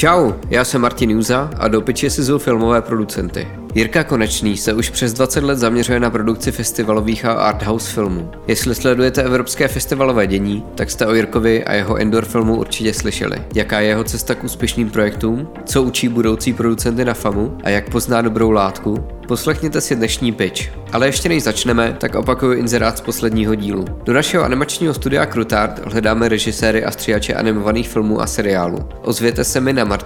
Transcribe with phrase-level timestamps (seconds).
[0.00, 3.59] Čau, já jsem Martin Juza a do piči si filmové producenty.
[3.74, 8.30] Jirka Konečný se už přes 20 let zaměřuje na produkci festivalových a arthouse filmů.
[8.46, 13.36] Jestli sledujete evropské festivalové dění, tak jste o Jirkovi a jeho Endor filmu určitě slyšeli.
[13.54, 17.90] Jaká je jeho cesta k úspěšným projektům, co učí budoucí producenty na FAMu a jak
[17.90, 20.60] pozná dobrou látku, Poslechněte si dnešní pitch.
[20.92, 23.84] Ale ještě než začneme, tak opakuju inzerát z posledního dílu.
[24.04, 28.88] Do našeho animačního studia Krutart hledáme režiséry a stříhače animovaných filmů a seriálů.
[29.02, 29.98] Ozvěte se mi na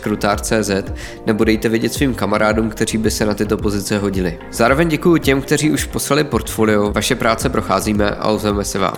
[0.00, 0.70] krutart.cz
[1.26, 4.38] nebo dejte vědět svým kamarádům, kteří by se na tyto pozice hodili.
[4.50, 8.96] Zároveň děkuji těm, kteří už poslali portfolio, vaše práce procházíme a ozveme se vám.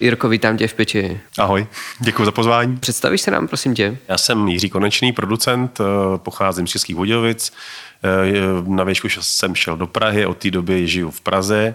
[0.00, 1.20] Jirko, vítám tě v peči.
[1.38, 1.66] Ahoj,
[2.00, 2.76] děkuji za pozvání.
[2.76, 3.96] Představíš se nám, prosím tě?
[4.08, 5.84] Já jsem Jiří Konečný, producent, eh,
[6.18, 7.52] pocházím z Českých Budějovic.
[8.04, 11.74] Eh, na výšku jsem šel do Prahy, od té doby žiju v Praze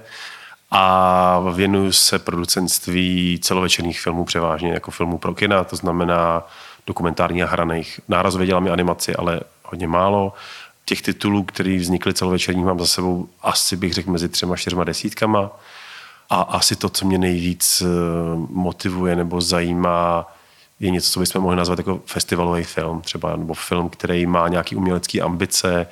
[0.71, 6.47] a věnuju se producentství celovečerních filmů převážně jako filmů pro kina, to znamená
[6.87, 7.99] dokumentárních a hraných.
[8.07, 10.33] Nárazově dělám i animaci, ale hodně málo.
[10.85, 15.51] Těch titulů, které vznikly celovečerní, mám za sebou asi bych řekl mezi třema, čtyřma desítkama.
[16.29, 17.87] A asi to, co mě nejvíc eh,
[18.49, 20.25] motivuje nebo zajímá,
[20.79, 24.75] je něco, co bychom mohli nazvat jako festivalový film třeba, nebo film, který má nějaký
[24.75, 25.87] umělecký ambice,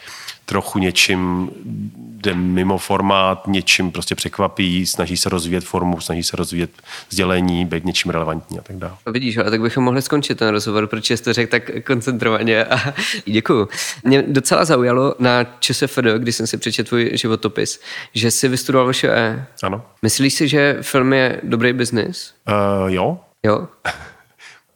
[0.45, 1.49] trochu něčím
[1.95, 6.69] jde mimo formát, něčím prostě překvapí, snaží se rozvíjet formu, snaží se rozvíjet
[7.09, 8.93] sdělení, být něčím relevantní a tak dále.
[9.11, 12.93] Vidíš, ale tak bychom mohli skončit ten rozhovor, protože jste řekl tak koncentrovaně a
[13.25, 13.69] děkuju.
[14.03, 17.81] Mě docela zaujalo na ČSFD, když jsem si přečetl tvůj životopis,
[18.13, 19.45] že jsi vystudoval VŠE.
[19.63, 19.81] Ano.
[20.01, 22.33] Myslíš si, že film je dobrý biznis?
[22.47, 23.19] Uh, jo.
[23.43, 23.67] Jo?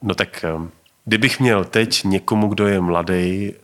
[0.02, 0.70] no tak um
[1.04, 3.54] Kdybych měl teď někomu, kdo je mladý, eh,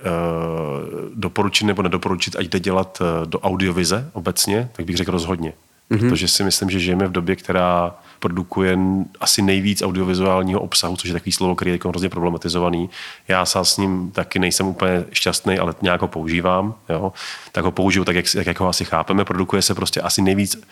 [1.15, 5.53] doporučit nebo nedoporučit, ať jde dělat eh, do audiovize obecně, tak bych řekl rozhodně.
[5.91, 5.99] Mm-hmm.
[5.99, 8.79] Protože si myslím, že žijeme v době, která produkuje
[9.21, 12.91] asi nejvíc audiovizuálního obsahu, což je takový slovo, který je jako hrozně problematizovaný.
[13.29, 16.75] Já sám s ním taky nejsem úplně šťastný, ale nějak ho používám.
[16.89, 17.13] Jo?
[17.53, 19.25] Tak ho použiju tak, jak, jak ho asi chápeme.
[19.25, 20.63] Produkuje se prostě asi nejvíc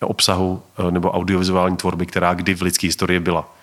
[0.00, 3.54] obsahu eh, nebo audiovizuální tvorby, která kdy v lidské historii byla.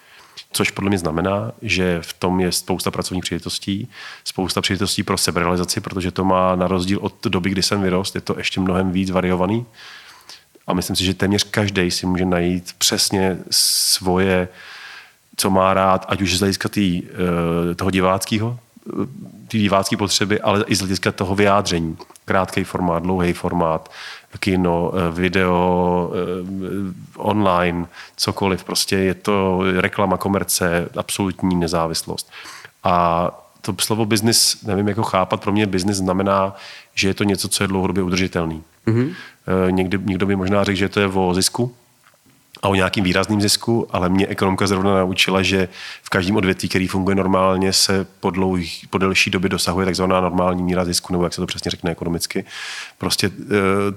[0.52, 3.88] Což podle mě znamená, že v tom je spousta pracovních příležitostí,
[4.24, 8.22] spousta příležitostí pro seberealizaci, protože to má na rozdíl od doby, kdy jsem vyrost, je
[8.22, 9.66] to ještě mnohem víc variovaný.
[10.68, 14.48] A myslím si, že téměř každý si může najít přesně svoje,
[15.38, 17.04] co má rád, ať už z hlediska tý,
[17.72, 18.92] eh, toho diváckého, eh,
[19.48, 21.98] ty divácké potřeby, ale i z hlediska toho vyjádření.
[22.26, 23.92] Krátký formát, dlouhý formát,
[24.40, 27.86] kino, eh, video, eh, online,
[28.18, 28.64] cokoliv.
[28.64, 32.32] Prostě je to reklama, komerce, absolutní nezávislost.
[32.84, 33.28] A
[33.62, 36.56] to slovo business, nevím, jak ho chápat, pro mě business znamená,
[36.96, 38.64] že je to něco, co je dlouhodobě udržitelný.
[38.88, 39.14] Mm-hmm.
[39.70, 41.76] Někdy, někdo by možná řekl, že to je o zisku,
[42.62, 45.68] a o nějakým výrazným zisku, ale mě ekonomka zrovna naučila, že
[46.04, 50.64] v každém odvětví, který funguje normálně, se po, dlouhý, po delší době dosahuje takzvaná normální
[50.64, 52.46] míra zisku, nebo jak se to přesně řekne ekonomicky.
[52.98, 53.52] Prostě eh,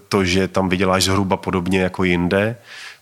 [0.08, 2.56] to, že tam vyděláš zhruba podobně jako jinde,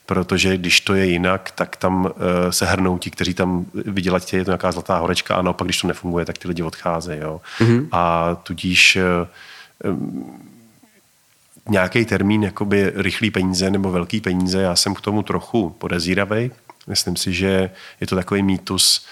[0.07, 4.37] protože když to je jinak, tak tam eh, se hrnou ti, kteří tam vydělat tě,
[4.37, 7.21] je to nějaká zlatá horečka a naopak, když to nefunguje, tak ty lidi odcházejí.
[7.21, 7.41] Jo?
[7.59, 7.89] Mm-hmm.
[7.93, 9.27] A tudíž eh,
[11.69, 16.51] nějaký termín jakoby rychlý peníze nebo velký peníze, já jsem k tomu trochu podezíravý.
[16.87, 19.07] Myslím si, že je to takový mýtus,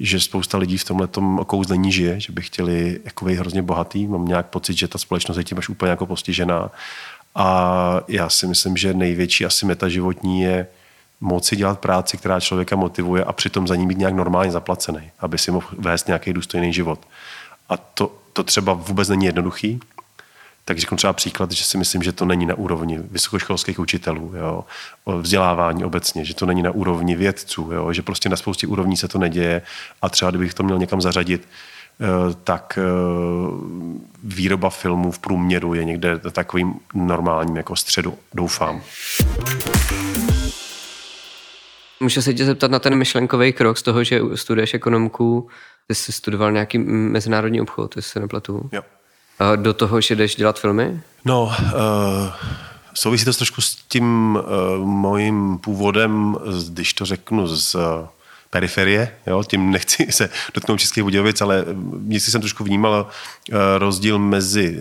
[0.00, 4.06] že spousta lidí v tomhle okouzlení žije, že by chtěli jako hrozně bohatý.
[4.06, 6.70] Mám nějak pocit, že ta společnost je tím až úplně jako postižená.
[7.34, 10.66] A já si myslím, že největší asi meta životní je
[11.20, 15.38] moci dělat práci, která člověka motivuje a přitom za ní být nějak normálně zaplacený, aby
[15.38, 17.00] si mohl vést nějaký důstojný život.
[17.68, 19.80] A to, to třeba vůbec není jednoduchý
[20.64, 24.64] tak řeknu třeba příklad, že si myslím, že to není na úrovni vysokoškolských učitelů, jo,
[25.18, 29.08] vzdělávání obecně, že to není na úrovni vědců, jo, že prostě na spoustě úrovní se
[29.08, 29.62] to neděje
[30.02, 31.48] a třeba kdybych to měl někam zařadit,
[32.00, 32.06] eh,
[32.44, 32.82] tak eh,
[34.24, 38.82] výroba filmů v průměru je někde takovým normálním jako středu, doufám.
[42.00, 45.48] Můžu se tě zeptat na ten myšlenkový krok z toho, že studuješ ekonomku,
[45.86, 48.70] ty jsi studoval nějaký mezinárodní obchod, jestli se nepletu.
[48.72, 48.82] Jo.
[49.56, 51.00] Do toho, že jdeš dělat filmy?
[51.24, 51.52] No, uh,
[52.94, 54.38] souvisí to trošku s tím
[54.78, 56.36] uh, mojím původem,
[56.68, 57.82] když to řeknu z uh,
[58.50, 59.44] periferie, jo?
[59.44, 61.64] tím nechci se dotknout Českých Budějovic, ale
[62.06, 63.06] vždycky jsem trošku vnímal
[63.52, 64.78] uh, rozdíl mezi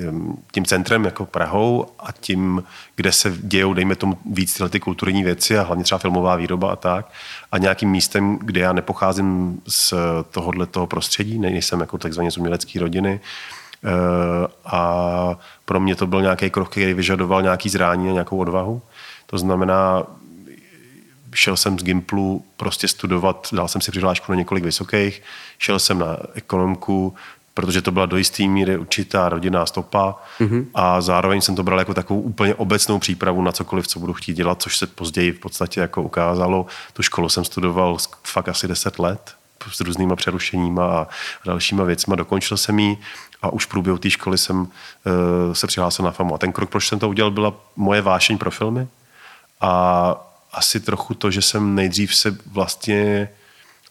[0.51, 2.63] tím centrem jako Prahou a tím,
[2.95, 6.71] kde se dějou, dejme tomu, víc tyhle ty kulturní věci a hlavně třeba filmová výroba
[6.71, 7.11] a tak.
[7.51, 9.94] A nějakým místem, kde já nepocházím z
[10.31, 13.62] tohohle toho prostředí, nejsem jako takzvaně z umělecké rodiny, Eh,
[14.65, 18.81] a pro mě to byl nějaký krok, který vyžadoval nějaký zrání a nějakou odvahu.
[19.25, 20.03] To znamená,
[21.33, 25.21] šel jsem z Gimplu prostě studovat, dal jsem si přihlášku na několik vysokých,
[25.57, 27.15] šel jsem na ekonomku,
[27.53, 30.65] protože to byla do jisté míry určitá rodinná stopa mm-hmm.
[30.74, 34.33] a zároveň jsem to bral jako takovou úplně obecnou přípravu na cokoliv, co budu chtít
[34.33, 36.65] dělat, což se později v podstatě jako ukázalo.
[36.94, 39.33] Tu školu jsem studoval fakt asi 10 let
[39.71, 41.07] s různýma přerušeníma a
[41.45, 42.15] dalšíma věcma.
[42.15, 42.97] Dokončil jsem ji
[43.44, 44.68] a už v průběhu té školy jsem uh,
[45.54, 46.36] se přihlásil na FAMu.
[46.36, 48.88] A ten krok, proč jsem to udělal, byla moje vášeň pro filmy
[49.62, 50.16] a
[50.54, 53.30] asi trochu to, že jsem nejdřív se vlastně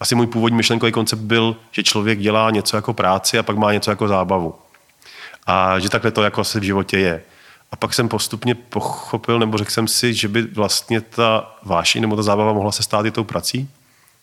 [0.00, 3.72] asi můj původní myšlenkový koncept byl, že člověk dělá něco jako práci a pak má
[3.72, 4.54] něco jako zábavu.
[5.46, 7.22] A že takhle to jako asi v životě je.
[7.72, 12.16] A pak jsem postupně pochopil, nebo řekl jsem si, že by vlastně ta vášeň nebo
[12.16, 13.70] ta zábava mohla se stát i tou prací,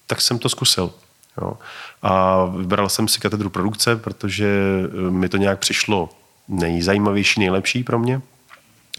[0.08, 0.92] tak jsem to zkusil.
[1.42, 1.54] Jo.
[2.02, 6.10] A vybral jsem si katedru produkce, protože eh, mi to nějak přišlo
[6.48, 8.22] nejzajímavější, nejlepší pro mě.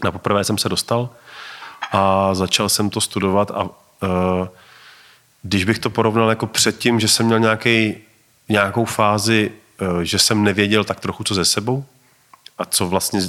[0.05, 1.11] Na poprvé jsem se dostal
[1.93, 3.71] a začal jsem to studovat a uh,
[5.43, 7.95] když bych to porovnal jako předtím, že jsem měl nějaký,
[8.49, 9.51] nějakou fázi,
[9.81, 11.85] uh, že jsem nevěděl tak trochu co ze sebou
[12.59, 13.21] a co vlastně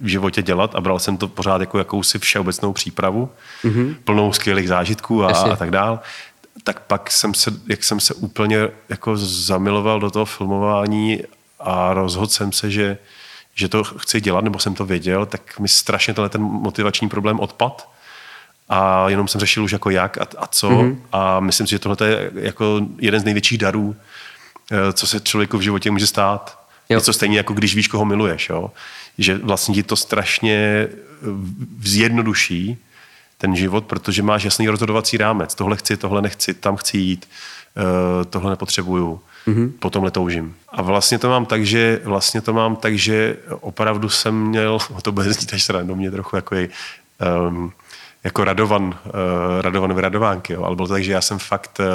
[0.00, 3.30] v životě dělat a bral jsem to pořád jako jakousi všeobecnou přípravu,
[3.64, 3.94] mm-hmm.
[4.04, 6.00] plnou skvělých zážitků a, a tak dál,
[6.64, 11.22] tak pak jsem se, jak jsem se úplně jako zamiloval do toho filmování
[11.60, 12.98] a rozhodl jsem se, že,
[13.54, 17.40] že to chci dělat, nebo jsem to věděl, tak mi strašně tenhle ten motivační problém
[17.40, 17.90] odpad
[18.68, 20.96] a jenom jsem řešil už jako jak a, a co mm-hmm.
[21.12, 23.96] a myslím si, že tohle je jako jeden z největších darů,
[24.70, 26.60] eh, co se člověku v životě může stát.
[26.88, 26.98] Jo.
[26.98, 28.48] Něco stejně jako když víš, koho miluješ.
[28.48, 28.70] Jo?
[29.18, 30.88] Že vlastně ti to strašně
[31.82, 32.78] zjednoduší
[33.40, 35.54] ten život, protože máš jasný rozhodovací rámec.
[35.54, 37.28] Tohle chci, tohle nechci, tam chci jít,
[37.76, 39.72] eh, tohle nepotřebuju, mm-hmm.
[39.78, 40.54] potom toužím.
[40.68, 45.12] A vlastně to mám tak, že vlastně to mám tak, že opravdu jsem měl, to
[45.12, 46.68] bude znít až mě trochu jako je,
[47.48, 47.72] um,
[48.24, 48.92] jako Radovan, uh,
[49.60, 50.64] Radovan v Radovánky, jo.
[50.64, 51.86] ale bylo to tak, že já jsem fakt uh,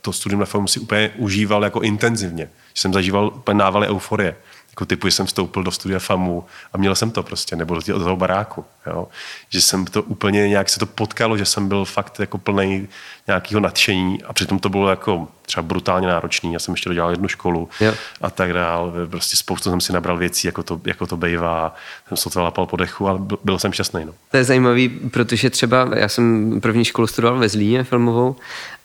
[0.00, 2.44] to studium na filmu si úplně užíval jako intenzivně.
[2.74, 4.36] Že jsem zažíval úplně návaly euforie
[4.74, 7.98] jako typu, že jsem vstoupil do studia FAMu a měl jsem to prostě, nebo do
[7.98, 8.64] toho baráku.
[8.86, 9.08] Jo?
[9.48, 12.88] Že jsem to úplně nějak se to potkalo, že jsem byl fakt jako plný
[13.26, 16.52] nějakého nadšení a přitom to bylo jako třeba brutálně náročný.
[16.52, 17.94] Já jsem ještě dodělal jednu školu jo.
[18.20, 18.92] a tak dál.
[19.10, 21.74] Prostě spoustu jsem si nabral věcí, jako to, jako to bejvá.
[22.08, 24.04] Jsem se to lapal po dechu, ale byl, byl jsem šťastný.
[24.04, 24.12] No.
[24.30, 28.36] To je zajímavý, protože třeba já jsem první školu studoval ve Zlíně filmovou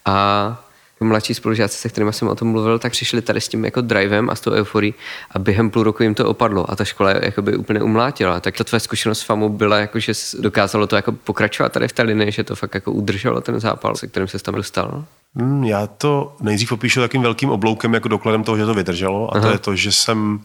[0.06, 0.69] a
[1.06, 4.30] mladší spolužáci, se kterými jsem o tom mluvil, tak přišli tady s tím jako drivem
[4.30, 4.94] a s tou euforií
[5.32, 8.40] a během půl roku jim to opadlo a ta škola jakoby úplně umlátila.
[8.40, 11.94] Tak ta tvoje zkušenost s FAMu byla, jako, že dokázalo to jako pokračovat tady v
[11.94, 15.06] té linii, že to fakt jako udrželo ten zápal, se kterým se tam dostal?
[15.36, 19.38] Hmm, já to nejdřív popíšu takým velkým obloukem jako dokladem toho, že to vydrželo a
[19.38, 19.48] Aha.
[19.48, 20.40] to je to, že jsem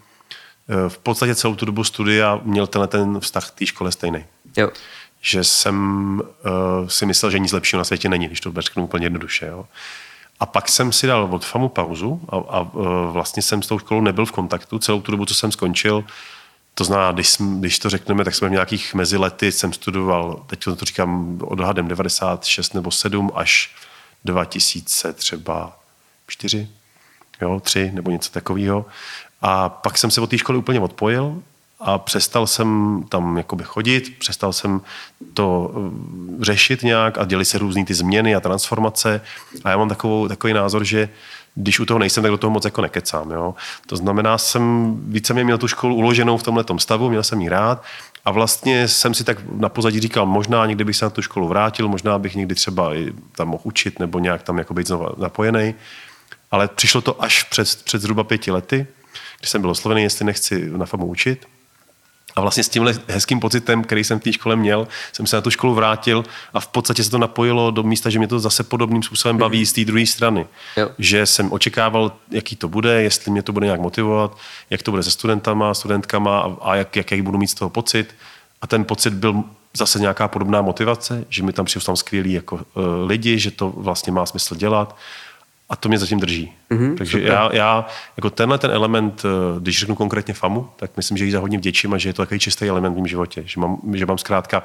[0.69, 4.25] eh, v podstatě celou tu dobu studia měl tenhle ten vztah k té škole stejný.
[4.57, 4.71] Jo
[5.27, 9.07] že jsem uh, si myslel, že nic lepšího na světě není, když to řeknu úplně
[9.07, 9.47] jednoduše.
[9.47, 9.67] Jo.
[10.45, 12.67] A pak jsem si dal od FAMu pauzu a, a e,
[13.13, 16.05] vlastně jsem s tou školou nebyl v kontaktu celou tu dobu, co jsem skončil.
[16.75, 20.85] To znamená, když, když to řekneme, tak jsme v nějakých mezilety jsem studoval, teď to
[20.85, 23.75] říkám odhadem 96 nebo 7 až
[24.25, 25.79] 2000 třeba
[26.27, 26.69] 4,
[27.41, 28.87] jo, 3 nebo něco takového.
[29.43, 31.43] A pak jsem se od té školy úplně odpojil
[31.85, 34.81] a přestal jsem tam jakoby chodit, přestal jsem
[35.35, 39.21] to eh, řešit nějak a děli se různý ty změny a transformace
[39.65, 41.09] a já mám takovou, takový názor, že
[41.55, 43.31] když u toho nejsem, tak do toho moc jako nekecám.
[43.31, 43.55] Jo?
[43.87, 47.49] To znamená, jsem více mě měl tu školu uloženou v tomhle stavu, měl jsem ji
[47.49, 47.83] rád
[48.25, 51.49] a vlastně jsem si tak na pozadí říkal, možná někdy bych se na tu školu
[51.49, 55.09] vrátil, možná bych někdy třeba i tam mohl učit nebo nějak tam jako být znovu
[55.19, 55.75] napojený.
[56.51, 58.87] Ale přišlo to až před, před zhruba pěti lety,
[59.41, 61.47] kdy jsem byl oslovený, jestli nechci na FAMu učit.
[62.37, 65.43] A vlastně s tímhle hezkým pocitem, který jsem v té škole měl, jsem se na
[65.43, 68.63] tu školu vrátil a v podstatě se to napojilo do místa, že mě to zase
[68.65, 69.69] podobným způsobem baví mm-hmm.
[69.69, 70.47] z té druhé strany.
[70.77, 70.91] Jo.
[70.99, 74.37] Že jsem očekával, jaký to bude, jestli mě to bude nějak motivovat,
[74.71, 78.15] jak to bude se studentama, studentkama a, a jak, jaký budu mít z toho pocit.
[78.63, 79.45] A ten pocit byl
[79.77, 82.63] zase nějaká podobná motivace, že mi tam přijdu tam skvělí jako, uh,
[83.07, 84.97] lidi, že to vlastně má smysl dělat
[85.75, 86.53] a to mě zatím drží.
[86.71, 91.17] Mm-hmm, Takže já, já, jako tenhle ten element, eh, když řeknu konkrétně FAMu, tak myslím,
[91.17, 93.43] že jí za hodně vděčím a že je to takový čistý element v mém životě.
[93.47, 94.63] Že mám, že mám zkrátka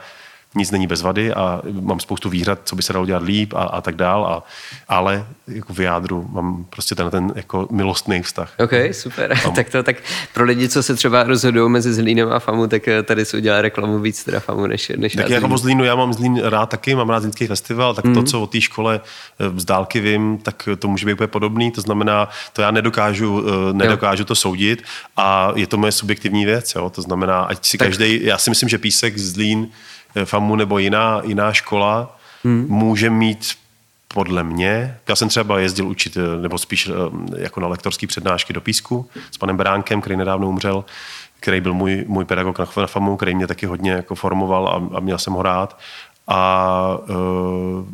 [0.56, 3.64] nic není bez vady a mám spoustu výhrad, co by se dalo dělat líp a,
[3.64, 4.44] a tak dál, a,
[4.88, 8.54] ale jako v jádru mám prostě ten, ten jako milostný vztah.
[8.58, 9.40] OK, super.
[9.44, 9.54] Tam.
[9.56, 9.96] tak to tak
[10.34, 13.62] pro lidi, co se třeba rozhodují mezi Zlínem a FAMu, tak eh, tady se udělá
[13.62, 16.96] reklamu víc teda FAMu než, než Tak já jako Zlínu, já mám Zlín rád taky,
[16.96, 18.14] mám rád Zlínský festival, tak mm.
[18.14, 18.28] to, mhm.
[18.28, 19.02] co o té škole
[19.40, 23.44] eh, z dálky vím, tak to může být úplně podobný, to znamená, to já nedokážu,
[23.48, 24.26] eh, nedokážu jo.
[24.26, 24.84] to soudit
[25.18, 26.90] a je to moje subjektivní věc, jo?
[26.90, 27.88] to znamená, ať si tak...
[27.88, 29.70] každý, já si myslím, že Písek, Zlín,
[30.26, 32.66] FAMu nebo jiná, jiná škola hmm.
[32.70, 33.56] může mít
[34.14, 38.54] podle mě, já jsem třeba jezdil učit, eh, nebo spíš eh, jako na lektorský přednášky
[38.54, 40.86] do Písku s panem Beránkem, který nedávno umřel,
[41.40, 45.00] který byl můj, můj pedagog na FAMu, který mě taky hodně jako formoval a, a
[45.00, 45.80] měl jsem ho rád.
[46.28, 47.86] A uh,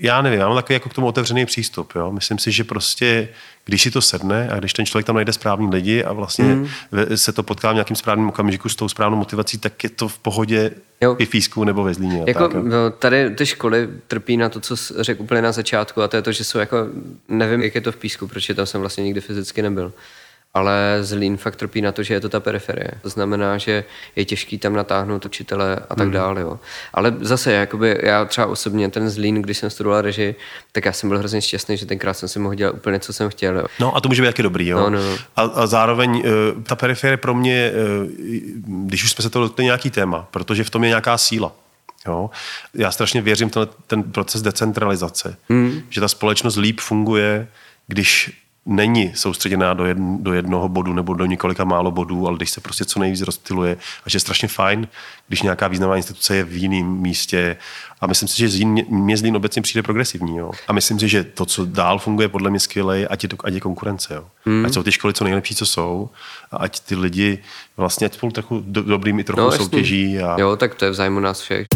[0.00, 1.92] já nevím, já mám takový jako k tomu otevřený přístup.
[1.94, 2.12] Jo?
[2.12, 3.28] Myslím si, že prostě,
[3.64, 6.68] když si to sedne a když ten člověk tam najde správný lidi a vlastně mm.
[7.14, 10.18] se to potká v nějakým správným okamžiku s tou správnou motivací, tak je to v
[10.18, 10.70] pohodě
[11.00, 11.16] jo.
[11.18, 12.24] i v Físku nebo ve Zlíně.
[12.26, 16.08] Jako, tak, no, tady ty školy trpí na to, co řekl úplně na začátku a
[16.08, 16.76] to je to, že jsou jako,
[17.28, 19.92] nevím, jak je to v Písku, protože tam jsem vlastně nikdy fyzicky nebyl
[20.54, 22.90] ale Zlín fakt trpí na to, že je to ta periferie.
[23.02, 23.84] To znamená, že
[24.16, 26.12] je těžký tam natáhnout učitele a tak mm.
[26.12, 26.40] dále.
[26.40, 26.58] Jo.
[26.92, 30.34] Ale zase, jakoby já třeba osobně ten Zlín, když jsem studoval režii,
[30.72, 33.30] tak já jsem byl hrozně šťastný, že tenkrát jsem si mohl dělat úplně, co jsem
[33.30, 33.56] chtěl.
[33.56, 33.64] Jo.
[33.80, 34.68] No a to může být taky dobrý.
[34.68, 34.78] Jo?
[34.78, 35.16] No, no, no.
[35.36, 38.10] A, a zároveň uh, ta periferie pro mě, uh,
[38.88, 41.52] když už jsme se to dotkli nějaký téma, protože v tom je nějaká síla.
[42.06, 42.30] Jo?
[42.74, 45.82] Já strašně věřím v ten proces decentralizace, mm.
[45.90, 47.48] že ta společnost líp funguje,
[47.86, 52.50] když není soustředěná do, jedn, do jednoho bodu nebo do několika málo bodů, ale když
[52.50, 54.88] se prostě co nejvíc rozptiluje a že je strašně fajn,
[55.28, 57.56] když nějaká významná instituce je v jiném místě
[58.00, 60.36] a myslím si, že Zlín, mě Zlín obecně přijde progresivní.
[60.36, 60.50] Jo.
[60.68, 63.54] A myslím si, že to, co dál funguje, podle mě skvěle, ať je, to, ať
[63.54, 64.14] je konkurence.
[64.14, 64.24] Jo.
[64.44, 64.66] Hmm.
[64.66, 66.10] Ať jsou ty školy co nejlepší, co jsou
[66.50, 67.38] a ať ty lidi
[67.76, 70.18] vlastně ať spolu trochu do, dobrými trochu no, soutěží.
[70.18, 70.40] A...
[70.40, 71.66] Jo, tak to je v zájmu nás všech.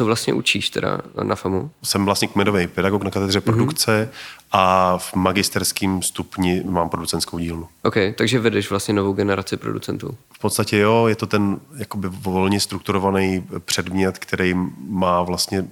[0.00, 1.70] Co vlastně učíš teda na FAMu?
[1.82, 4.46] Jsem vlastně kmedový pedagog na katedře produkce mm-hmm.
[4.52, 7.68] a v magisterském stupni mám producentskou dílnu.
[7.82, 10.16] OK, takže vedeš vlastně novou generaci producentů.
[10.32, 14.54] V podstatě jo, je to ten jakoby volně strukturovaný předmět, který
[14.88, 15.64] má vlastně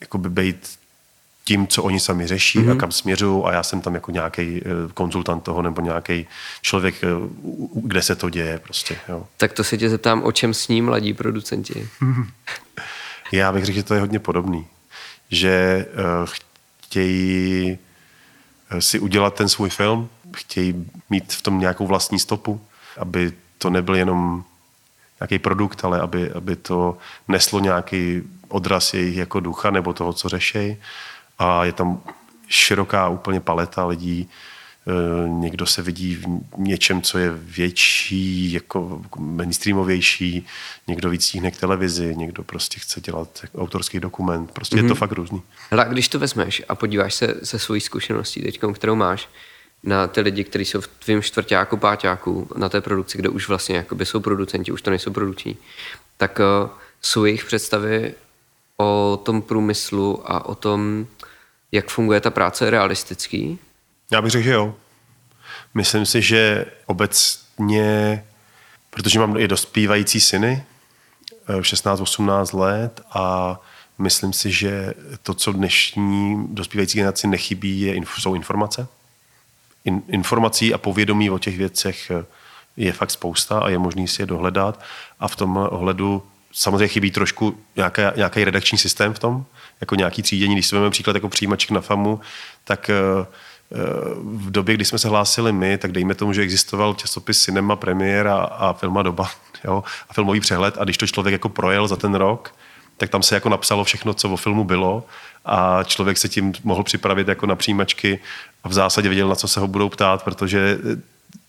[0.00, 0.68] jakoby být
[1.44, 2.70] tím, co oni sami řeší mm-hmm.
[2.70, 2.78] a mhm.
[2.78, 6.26] kam směřují a já jsem tam jako nějaký eh, konzultant toho nebo nějaký
[6.62, 7.08] člověk, eh,
[7.74, 8.96] kde se to děje prostě.
[9.08, 9.26] Jo.
[9.36, 11.88] Tak to se tě zeptám, o čem s ním mladí producenti?
[13.32, 14.66] Já bych řekl, že to je hodně podobný.
[15.30, 15.86] Že
[16.22, 16.28] uh,
[16.84, 17.78] chtějí
[18.78, 22.60] si udělat ten svůj film, chtějí mít v tom nějakou vlastní stopu,
[22.98, 24.44] aby to nebyl jenom
[25.20, 26.98] nějaký produkt, ale aby, aby to
[27.28, 30.76] neslo nějaký odraz jejich jako ducha nebo toho, co řešejí
[31.38, 32.00] a je tam
[32.48, 34.28] široká úplně paleta lidí.
[34.86, 36.26] E, někdo se vidí v
[36.58, 40.46] něčem, co je větší, jako mainstreamovější,
[40.86, 44.50] někdo víc tíhne k televizi, někdo prostě chce dělat autorský dokument.
[44.52, 44.82] Prostě mm-hmm.
[44.82, 44.98] je to mhm.
[44.98, 45.42] fakt různý.
[45.70, 49.28] Hele, když to vezmeš a podíváš se se svojí zkušeností teď, kterou máš,
[49.84, 53.76] na ty lidi, kteří jsou v tvém čtvrtáku, páťáku, na té produkci, kde už vlastně
[53.76, 55.56] jakoby jsou producenti, už to nejsou produční,
[56.16, 56.70] tak uh,
[57.02, 58.14] jsou jejich představy
[58.76, 61.06] o tom průmyslu a o tom,
[61.74, 63.58] jak funguje ta práce realistický?
[64.12, 64.74] Já bych řekl, že jo.
[65.74, 68.24] Myslím si, že obecně,
[68.90, 70.64] protože mám i dospívající syny,
[71.48, 73.56] 16-18 eh, let a
[73.98, 78.86] myslím si, že to, co dnešní dospívající generaci nechybí, je, jsou informace.
[79.84, 82.24] In, informací a povědomí o těch věcech eh,
[82.76, 84.80] je fakt spousta a je možný si je dohledat
[85.20, 89.46] a v tom ohledu samozřejmě chybí trošku nějaký, nějaký redakční systém v tom,
[89.80, 90.54] jako nějaký třídění.
[90.54, 92.20] Když si vezmeme příklad jako přijímaček na FAMu,
[92.64, 93.76] tak eh, eh,
[94.22, 98.26] v době, kdy jsme se hlásili my, tak dejme tomu, že existoval časopis Cinema, Premiér
[98.26, 99.30] a, a Filma Doba
[99.64, 102.54] jo, a filmový přehled a když to člověk jako projel za ten rok,
[102.96, 105.04] tak tam se jako napsalo všechno, co o filmu bylo
[105.44, 108.18] a člověk se tím mohl připravit jako na přijímačky
[108.64, 110.78] a v zásadě věděl, na co se ho budou ptát, protože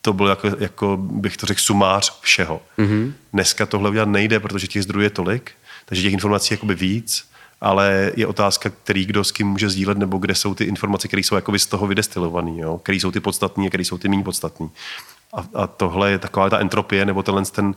[0.02, 2.62] to byl jako, jako bych to řekl, sumář všeho.
[2.78, 3.14] Mm-hmm.
[3.34, 5.52] Dneska tohle udělat nejde, protože těch zdrojů je tolik,
[5.86, 7.30] takže těch informací je jakoby víc,
[7.66, 11.20] ale je otázka, který kdo s kým může sdílet, nebo kde jsou ty informace, které
[11.20, 12.52] jsou jakoby z toho vydestilované,
[12.84, 14.68] které jsou ty podstatné a které jsou ty méně podstatné.
[15.34, 17.76] A, a tohle je taková ta entropie, nebo tenhle ten,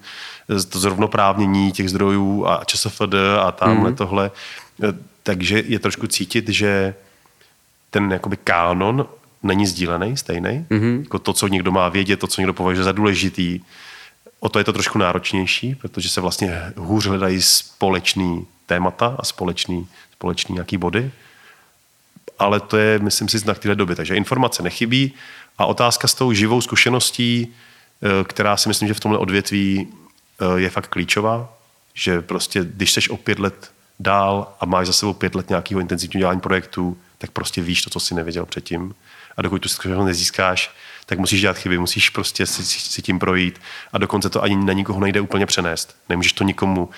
[0.69, 3.95] to zrovnoprávnění těch zdrojů a ČSFD a tamhle mm-hmm.
[3.95, 4.31] tohle.
[5.23, 6.95] Takže je trošku cítit, že
[7.91, 9.07] ten jakoby kánon
[9.43, 10.67] není sdílený, stejný.
[10.71, 11.01] Mm-hmm.
[11.01, 13.61] Jako to, co někdo má vědět, to, co někdo považuje za důležitý.
[14.41, 19.89] O to je to trošku náročnější, protože se vlastně hůř hledají společný témata a společný,
[20.13, 21.11] společný nějaký body.
[22.39, 23.95] Ale to je, myslím si, znak téhle doby.
[23.95, 25.15] Takže informace nechybí
[25.59, 30.61] a otázka s tou živou zkušeností, eh, která si myslím, že v tomhle odvětví eh,
[30.61, 31.53] je fakt klíčová,
[31.95, 33.71] že prostě, když seš o pět let
[34.01, 37.91] dál a máš za sebou pět let nějakého intenzivního dělání projektů, tak prostě víš to,
[37.91, 38.95] co jsi nevěděl předtím
[39.37, 40.71] a dokud tu zkušenost nezískáš,
[41.07, 43.61] tak musíš dělat chyby, musíš prostě si, si tím projít
[43.93, 45.97] a dokonce to ani na nikoho nejde úplně přenést.
[46.09, 46.89] Nemůžeš to nikomu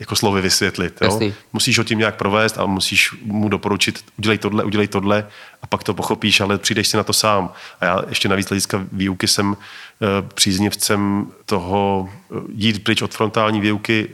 [0.00, 0.98] jako slovy vysvětlit.
[1.02, 1.20] Jo?
[1.52, 5.26] Musíš ho tím nějak provést a musíš mu doporučit, udělej tohle, udělej tohle
[5.62, 7.52] a pak to pochopíš, ale přijdeš si na to sám.
[7.80, 13.60] A já ještě navíc hlediska výuky jsem eh, příznivcem toho eh, jít pryč od frontální
[13.60, 14.08] výuky,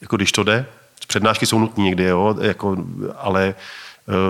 [0.00, 0.66] jako když to jde,
[1.06, 2.76] Přednášky jsou nutné někdy, jo, jako,
[3.16, 3.54] ale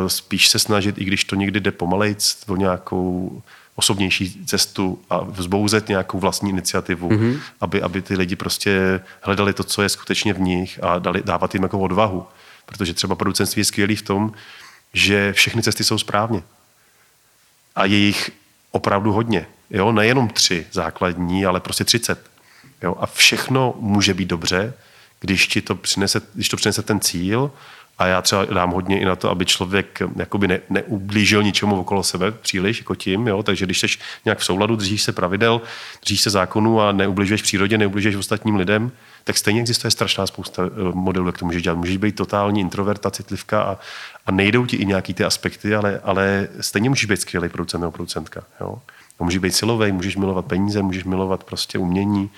[0.07, 3.43] spíš se snažit, i když to někdy jde pomalejc, o nějakou
[3.77, 7.41] osobnější cestu a vzbouzet nějakou vlastní iniciativu, mm-hmm.
[7.61, 11.55] aby, aby ty lidi prostě hledali to, co je skutečně v nich a dali, dávat
[11.55, 12.27] jim jako odvahu.
[12.67, 14.33] Protože třeba producentství je skvělý v tom,
[14.93, 16.43] že všechny cesty jsou správně.
[17.75, 18.31] A je jich
[18.71, 19.47] opravdu hodně.
[19.71, 19.93] Jo?
[19.93, 22.31] Nejenom tři základní, ale prostě třicet.
[22.83, 22.97] Jo?
[23.01, 24.75] A všechno může být dobře,
[25.21, 27.51] když, ti to přinese, když to přinese ten cíl
[27.99, 32.03] a já třeba dám hodně i na to, aby člověk jakoby ne, neublížil ničemu okolo
[32.03, 33.43] sebe příliš, jako tím, jo?
[33.43, 33.87] takže když jsi
[34.25, 35.61] nějak v souladu, držíš se pravidel,
[36.05, 38.93] držíš se zákonů a neubližuješ přírodě, neubližuješ ostatním lidem,
[39.25, 41.79] tak stejně existuje strašná spousta eh, modelů, jak to můžeš dělat.
[41.79, 43.79] Můžeš být totální introverta, citlivka a,
[44.27, 47.93] a nejdou ti i nějaký ty aspekty, ale, ale stejně můžeš být skvělý producent nebo
[47.93, 48.43] producentka.
[48.61, 48.79] Jo?
[49.19, 52.31] Můžeš být silový, můžeš milovat peníze, můžeš milovat prostě umění,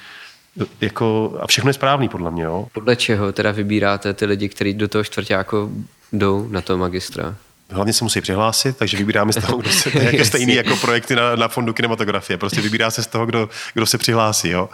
[0.80, 2.42] jako, a všechno je správný podle mě.
[2.42, 2.66] Jo?
[2.72, 7.36] Podle čeho teda vybíráte ty lidi, kteří do toho čtvrtáku jdou na to magistra?
[7.70, 11.16] Hlavně se musí přihlásit, takže vybíráme z toho, kdo se, to je stejný jako projekty
[11.16, 12.36] na, na fondu kinematografie.
[12.36, 14.48] Prostě vybírá se z toho, kdo, kdo se přihlásí.
[14.48, 14.68] Jo?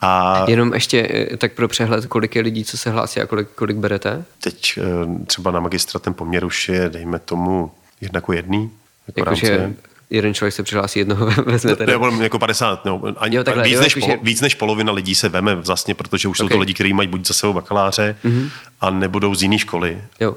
[0.00, 3.48] A Jenom ještě eh, tak pro přehled, kolik je lidí, co se hlásí a kolik,
[3.48, 4.24] kolik berete?
[4.40, 7.70] Teď eh, třeba na magistra ten poměr už je, dejme tomu,
[8.14, 8.70] jako jedný.
[9.06, 9.72] Jako Jakože
[10.10, 11.92] jeden člověk se přihlásí, jednoho vezme teda.
[11.92, 15.14] Nebo jako 50, no, ani, jo, takhle, víc, jo, než pol, víc než polovina lidí
[15.14, 16.48] se veme vlastně, protože už okay.
[16.48, 18.50] jsou to lidi, kteří mají buď za sebou bakaláře, mm-hmm.
[18.80, 20.30] a nebudou z jiné školy, jo.
[20.30, 20.36] Uh,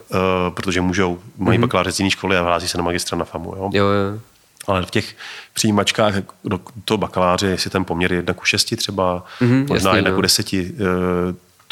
[0.49, 1.61] protože můžou, mají mm-hmm.
[1.61, 3.55] bakaláře z jiné školy a hlásí se na magistra na FAMu.
[3.55, 3.69] Jo?
[3.73, 4.19] Jo, jo.
[4.67, 5.15] Ale v těch
[5.53, 6.13] přijímačkách
[6.43, 10.21] do toho bakaláře, jestli ten poměr je 1 ku 6 třeba, mm-hmm, možná 1 ku
[10.21, 10.59] 10, uh,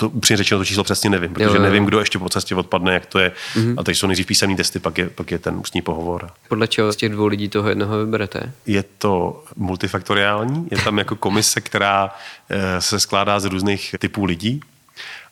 [0.01, 1.61] to upřímně řečeno to číslo přesně nevím, protože jo, jo.
[1.61, 3.31] nevím, kdo ještě po cestě odpadne, jak to je.
[3.55, 3.75] Mm-hmm.
[3.77, 6.29] A teď jsou nejdřív písemný testy, pak je, pak je ten ústní pohovor.
[6.49, 8.53] Podle čeho z těch dvou lidí toho jednoho vyberete?
[8.65, 12.15] Je to multifaktoriální, je tam jako komise, která
[12.49, 14.61] eh, se skládá z různých typů lidí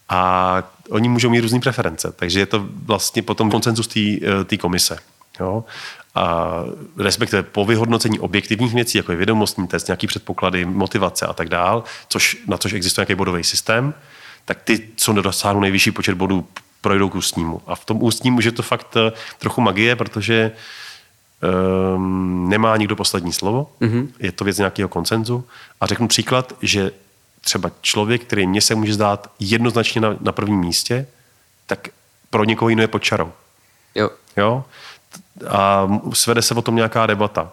[0.10, 4.00] a oni můžou mít různé preference, takže je to vlastně potom koncenzus té
[4.54, 4.98] eh, komise.
[5.40, 5.64] Jo?
[6.16, 6.54] A
[6.98, 11.84] respektive po vyhodnocení objektivních věcí, jako je vědomostní test, nějaký předpoklady, motivace a tak dál,
[12.08, 13.94] což, na což existuje nějaký bodový systém,
[14.50, 16.48] tak ty, co nedosáhnou nejvyšší počet bodů,
[16.82, 17.62] projdou k ústnímu.
[17.68, 20.52] A v tom ústním už je to fakt eh, trochu magie, protože
[21.96, 24.08] um, nemá nikdo poslední slovo, mm-hmm.
[24.20, 25.46] je to věc nějakého koncenzu.
[25.82, 26.92] A řeknu příklad, že
[27.42, 31.08] třeba člověk, který mně se může zdát jednoznačně na, na prvním místě,
[31.66, 31.88] tak
[32.30, 33.32] pro někoho jiného je pod čarou.
[33.96, 34.10] Jo.
[34.38, 34.66] jo?
[35.48, 37.52] A svede se o tom nějaká debata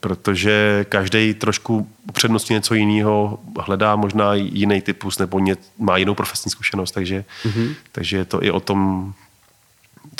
[0.00, 6.50] protože každý trošku upřednostní něco jiného, hledá možná jiný typus nebo ně, má jinou profesní
[6.50, 7.74] zkušenost, takže, mm-hmm.
[7.92, 9.12] takže je to i o tom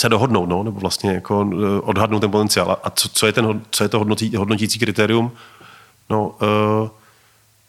[0.00, 2.78] se dohodnout, no, nebo vlastně jako eh, odhadnout ten potenciál.
[2.82, 5.32] A co, co je, ten, co je to hodnotí, hodnotící kritérium?
[6.10, 6.88] No, uh,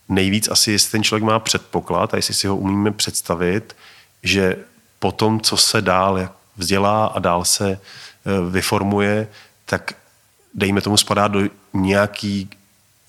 [0.10, 3.76] nejvíc asi, jestli ten člověk má předpoklad a jestli si ho umíme představit,
[4.24, 4.56] že
[5.00, 9.28] po tom, co se dál vzdělá a dál se uh, vyformuje,
[9.66, 9.94] tak
[10.56, 11.42] dejme tomu spadá do
[11.74, 12.50] nějaký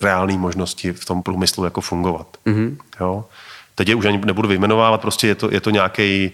[0.00, 2.26] reálné možnosti v tom průmyslu jako fungovat.
[2.46, 2.76] Mm-hmm.
[3.00, 3.24] Jo?
[3.74, 6.30] Teď je už ani nebudu vyjmenovávat, prostě je to, je to nějaký,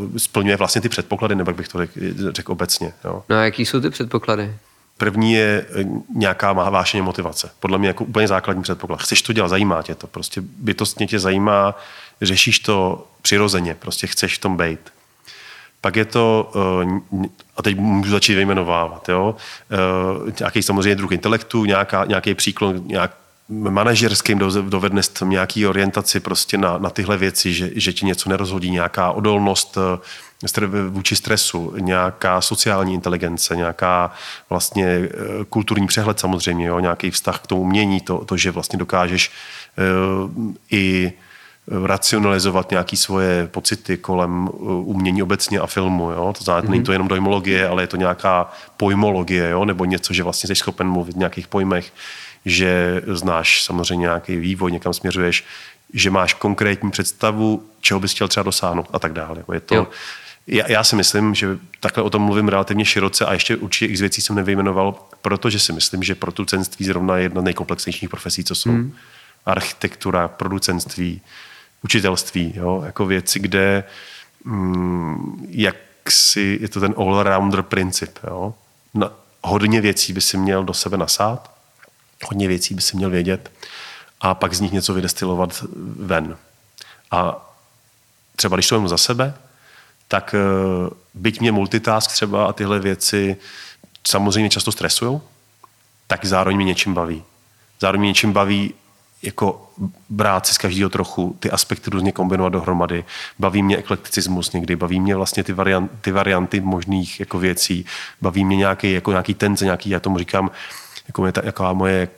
[0.00, 1.92] uh, splňuje vlastně ty předpoklady, nebo jak bych to řekl,
[2.32, 2.92] řek obecně.
[3.04, 3.22] Jo?
[3.28, 4.54] No a jaký jsou ty předpoklady?
[4.98, 5.84] První je eh,
[6.14, 7.50] nějaká má vášeně motivace.
[7.60, 9.02] Podle mě jako úplně základní předpoklad.
[9.02, 10.06] Chceš to dělat, zajímá tě to.
[10.06, 11.74] Prostě bytostně tě zajímá,
[12.22, 14.80] řešíš to přirozeně, prostě chceš v tom být.
[15.80, 16.52] Pak je to,
[16.84, 19.34] eh, a teď můžu začít vyjmenovávat, jo,
[19.70, 23.16] eh, nějaký samozřejmě druh intelektu, nějaká, nějaký příklon, nějak
[23.48, 29.10] manažerským dovednost, nějaký orientaci prostě na, na tyhle věci, že, že ti něco nerozhodí, nějaká
[29.10, 34.12] odolnost eh, vůči stresu, nějaká sociální inteligence, nějaká
[34.50, 35.08] vlastně
[35.48, 39.30] kulturní přehled samozřejmě, jo, nějaký vztah k tomu umění, to, to že vlastně dokážeš
[40.70, 41.12] i
[41.68, 46.10] racionalizovat nějaké svoje pocity kolem uh, umění obecně a filmu.
[46.10, 46.34] Jo?
[46.38, 46.70] To znamená, mm-hmm.
[46.70, 49.64] není to jenom dojmologie, ale je to nějaká pojmologie, jo?
[49.64, 51.92] nebo něco, že vlastně jsi schopen mluvit v nějakých pojmech,
[52.44, 55.44] že znáš samozřejmě nějaký vývoj, někam směřuješ,
[55.92, 59.44] že máš konkrétní představu, čeho bys chtěl třeba dosáhnout a tak dále.
[59.52, 59.88] Je to,
[60.46, 64.00] já, já si myslím, že takhle o tom mluvím relativně široce a ještě určitě x
[64.00, 68.54] věcí jsem nevyjmenoval, protože si myslím, že producenství zrovna je jedna z nejkomplexnějších profesí, co
[68.54, 68.70] jsou.
[68.70, 68.92] Mm.
[69.46, 71.20] Architektura, producentství,
[71.84, 72.82] učitelství, jo?
[72.86, 73.84] jako věci, kde
[74.44, 75.76] mm, jak
[76.08, 78.18] si, je to ten all-rounder princip.
[78.24, 78.54] Jo?
[78.94, 79.10] Na,
[79.42, 81.50] hodně věcí by si měl do sebe nasát,
[82.24, 83.52] hodně věcí by si měl vědět
[84.20, 85.64] a pak z nich něco vydestilovat
[85.96, 86.36] ven.
[87.10, 87.50] A
[88.36, 89.34] třeba když to mám za sebe,
[90.08, 93.36] tak eh, byť mě multitask třeba a tyhle věci
[94.06, 95.20] samozřejmě často stresují,
[96.06, 97.24] tak zároveň mě něčím baví.
[97.80, 98.74] Zároveň mě něčím baví
[99.22, 99.70] jako
[100.08, 103.04] brát si z každého trochu, ty aspekty různě kombinovat dohromady.
[103.38, 107.84] Baví mě eklekticismus někdy, baví mě vlastně ty, variant, ty varianty možných jako věcí,
[108.22, 110.50] baví mě nějaký, jako nějaký tenze, nějaký, já tomu říkám,
[111.08, 112.08] jako je ta, jaká moje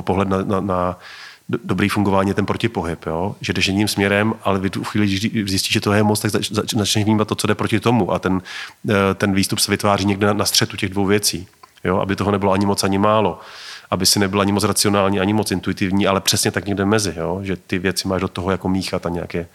[0.00, 0.98] pohled na, na, na
[1.48, 3.36] dobrý fungování ten protipohyb, jo?
[3.40, 6.30] že jdeš jedním směrem, ale vy tu chvíli, když zjistíš, že to je moc, tak
[6.30, 8.42] zač, začneš vnímat to, co jde proti tomu a ten,
[8.90, 11.46] eh, ten výstup se vytváří někde na, na střetu těch dvou věcí,
[11.84, 11.98] jo?
[11.98, 13.40] aby toho nebylo ani moc, ani málo
[13.92, 17.40] aby si nebyla ani moc racionální, ani moc intuitivní, ale přesně tak někde mezi, jo?
[17.42, 19.46] že ty věci máš do toho jako míchat a nějaké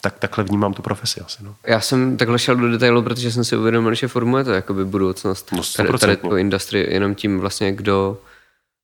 [0.00, 1.44] tak takhle vnímám tu profesi asi.
[1.44, 1.54] No.
[1.66, 5.52] Já jsem takhle šel do detailu, protože jsem si uvědomil, že formuje to jakoby budoucnost
[5.52, 8.20] no, tady, tady to industry jenom tím vlastně, kdo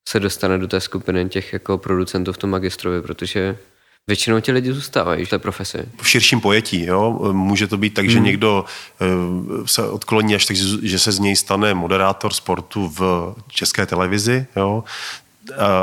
[0.09, 3.57] se dostane do té skupiny těch jako producentů v tom magistrovi, protože
[4.09, 5.79] Většinou ti lidi zůstávají v té profesi.
[6.03, 7.33] V širším pojetí, jo.
[7.33, 8.27] Může to být tak, že hmm.
[8.27, 8.65] někdo
[9.01, 9.07] eh,
[9.67, 14.85] se odkloní až tak, že se z něj stane moderátor sportu v české televizi, jo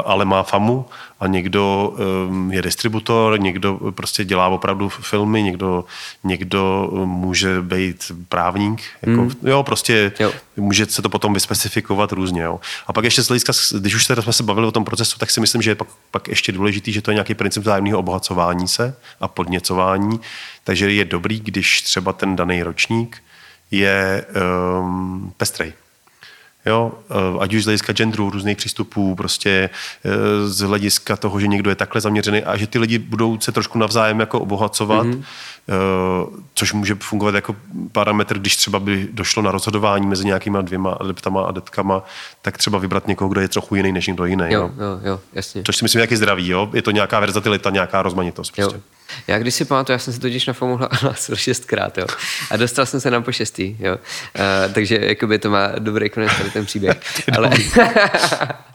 [0.05, 0.85] ale má famu
[1.25, 1.93] a někdo
[2.27, 5.85] um, je distributor, někdo prostě dělá opravdu filmy, někdo,
[6.23, 8.81] někdo může být právník.
[9.01, 9.31] Jako, mm.
[9.43, 10.31] Jo, prostě jo.
[10.57, 12.41] může se to potom vyspecifikovat různě.
[12.41, 12.59] Jo.
[12.87, 15.39] A pak ještě z hlediska, když už jsme se bavili o tom procesu, tak si
[15.41, 18.95] myslím, že je pak, pak ještě důležitý, že to je nějaký princip vzájemného obohacování se
[19.19, 20.19] a podněcování.
[20.63, 23.23] Takže je dobrý, když třeba ten daný ročník
[23.71, 24.25] je
[24.79, 25.73] um, pestrej.
[26.65, 29.69] Jo, eh, ať už z hlediska genderu, různých přístupů, prostě
[30.05, 33.51] eh, z hlediska toho, že někdo je takhle zaměřený a že ty lidi budou se
[33.51, 35.23] trošku navzájem jako obohacovat, mm-hmm.
[36.53, 37.55] což může fungovat jako
[37.91, 42.03] parametr, když třeba by došlo na rozhodování mezi nějakýma dvěma adeptama a adeptkama,
[42.41, 44.45] tak třeba vybrat někoho, kdo je trochu jiný než někdo jiný.
[44.49, 45.63] Jo, jo, jo, jo jasně.
[45.65, 46.69] Což si myslím, jak je zdravý, jo?
[46.73, 48.55] Je to nějaká verzatilita, nějaká rozmanitost.
[48.55, 48.75] Prostě.
[48.75, 48.81] Jo.
[49.27, 52.05] Já když si pamatuju, já jsem se totiž na FOMu hlásil šestkrát, jo.
[52.51, 53.95] A dostal jsem se na po šestý, jo.
[53.95, 56.97] Uh, takže jakoby to má dobrý konec tady ten příběh.
[57.37, 57.49] Ale...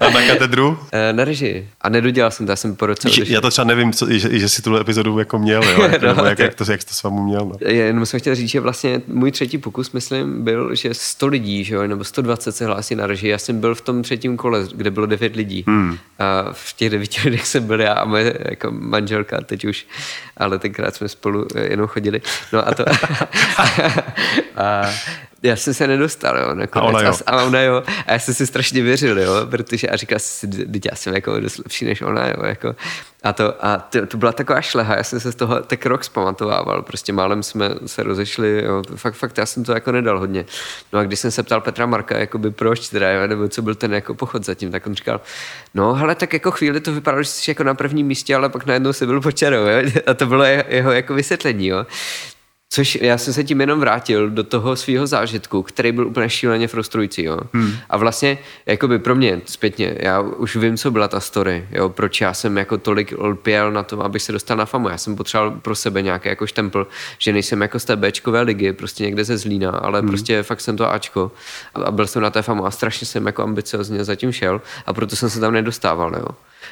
[0.00, 0.68] a na katedru?
[0.68, 0.76] Uh,
[1.12, 1.68] na režii.
[1.80, 3.08] A nedodělal jsem to, já jsem po roce.
[3.26, 5.82] Já to třeba nevím, co, že, že jsi tuhle epizodu jako měl, jo.
[5.90, 7.68] Jako, no, jak, jak, to, jak to s vámi měl, no.
[7.68, 11.74] Jenom jsem chtěl říct, že vlastně můj třetí pokus, myslím, byl, že 100 lidí, že
[11.74, 13.30] jo, nebo 120 se hlásí na režii.
[13.30, 15.64] Já jsem byl v tom třetím kole, kde bylo 9 lidí.
[15.66, 15.98] Hmm.
[16.18, 19.86] A v těch devíti lidech jsem byl já a moje jako manželka teď už
[20.36, 22.20] ale tenkrát jsme spolu eh, jenom chodili.
[22.52, 22.84] No a to...
[24.56, 24.90] a
[25.42, 26.74] já jsem se nedostal, jo, nakonec.
[26.74, 27.14] A ona jo.
[27.26, 27.82] A, a ona jo.
[28.06, 31.40] A já jsem si strašně věřil, jo, protože a říkal si, teď já jsem jako
[31.40, 32.74] dost lepší než ona, jo, jako.
[33.22, 36.04] A to, a to, to byla taková šleha, já jsem se z toho tak rok
[36.04, 40.44] zpamatovával, prostě málem jsme se rozešli, jo, fakt, fakt, já jsem to jako nedal hodně.
[40.92, 43.74] No a když jsem se ptal Petra Marka, jakoby proč teda, jo, nebo co byl
[43.74, 45.20] ten jako pochod zatím, tak on říkal,
[45.74, 48.66] no hele, tak jako chvíli to vypadalo, že jsi jako na prvním místě, ale pak
[48.66, 51.86] najednou se byl počarou, jo, a to bylo jeho, jeho jako vysvětlení, jo.
[52.72, 56.68] Což já jsem se tím jenom vrátil do toho svého zážitku, který byl úplně šíleně
[56.68, 57.24] frustrující.
[57.24, 57.38] Jo?
[57.52, 57.72] Hmm.
[57.90, 61.88] A vlastně, jakoby pro mě zpětně, já už vím, co byla ta story, jo?
[61.88, 64.88] proč já jsem jako tolik lpěl na tom, abych se dostal na famu.
[64.88, 66.86] Já jsem potřeboval pro sebe nějaký jako štempl,
[67.18, 70.08] že nejsem jako z té Bčkové ligy, prostě někde ze Zlína, ale hmm.
[70.08, 71.32] prostě fakt jsem to Ačko
[71.74, 75.16] a byl jsem na té famu a strašně jsem jako ambiciozně zatím šel a proto
[75.16, 76.14] jsem se tam nedostával.
[76.16, 76.26] Jo?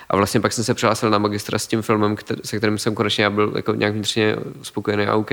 [0.09, 2.95] A vlastně pak jsem se přihlásil na magistra s tím filmem, který, se kterým jsem
[2.95, 5.31] konečně já byl jako nějak vnitřně spokojený a OK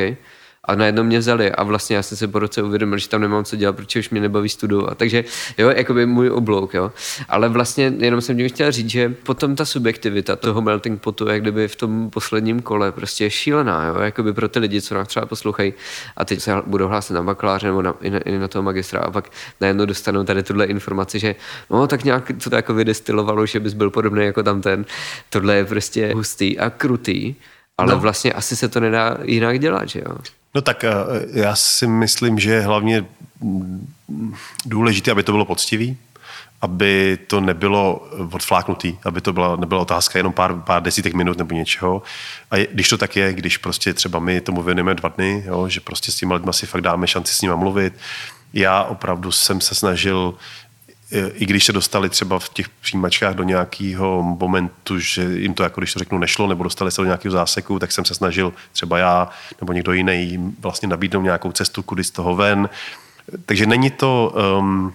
[0.66, 3.44] a najednou mě vzali a vlastně já jsem se po roce uvědomil, že tam nemám
[3.44, 4.98] co dělat, protože už mě nebaví studovat.
[4.98, 5.24] Takže
[5.58, 6.92] jo, jakoby můj oblouk, jo.
[7.30, 11.42] Ale vlastně jenom jsem tím chtěl říct, že potom ta subjektivita toho melting potu, jak
[11.42, 15.08] kdyby v tom posledním kole, prostě je šílená, jo, jakoby pro ty lidi, co nás
[15.08, 15.74] třeba poslouchají
[16.18, 19.00] a teď se budou hlásit na bakaláře nebo na, i, na, i na toho magistra
[19.00, 21.36] a pak najednou dostanou tady tuhle informaci, že
[21.70, 24.86] no tak nějak to, to jako vydestilovalo, že bys byl podobný jako tam ten.
[25.30, 27.36] Tohle je prostě hustý a krutý,
[27.78, 28.00] ale no.
[28.00, 30.18] vlastně asi se to nedá jinak dělat, že jo?
[30.56, 30.90] No tak eh,
[31.34, 33.06] já si myslím, že je hlavně
[34.66, 35.98] důležité, aby to bylo poctivý,
[36.62, 41.56] aby to nebylo odfláknutý, aby to byla, nebyla otázka jenom pár, pár desítek minut nebo
[41.56, 42.02] něčeho.
[42.52, 45.70] A je, když to tak je, když prostě třeba my tomu věnujeme dva dny, jo,
[45.70, 47.94] že prostě s těma lidma si fakt dáme šanci s nimi mluvit.
[48.54, 50.34] Já opravdu jsem se snažil
[51.12, 55.82] i když se dostali třeba v těch přijímačkách do nějakého momentu, že jim to, jako
[55.82, 58.98] když to řeknu, nešlo, nebo dostali se do nějakého záseku, tak jsem se snažil třeba
[58.98, 59.30] já
[59.62, 62.70] nebo někdo jiný vlastně nabídnout nějakou cestu, kudy z toho ven.
[63.46, 64.94] Takže není to, um,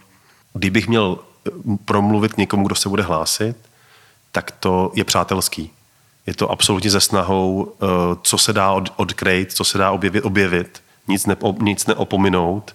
[0.55, 1.18] kdybych měl
[1.85, 3.57] promluvit někomu, kdo se bude hlásit,
[4.33, 5.70] tak to je přátelský.
[6.27, 7.88] Je to absolutně ze snahou, uh,
[8.23, 12.75] co se dá od, odkrejt, co se dá objevit, objevit nic, nepo, nic neopominout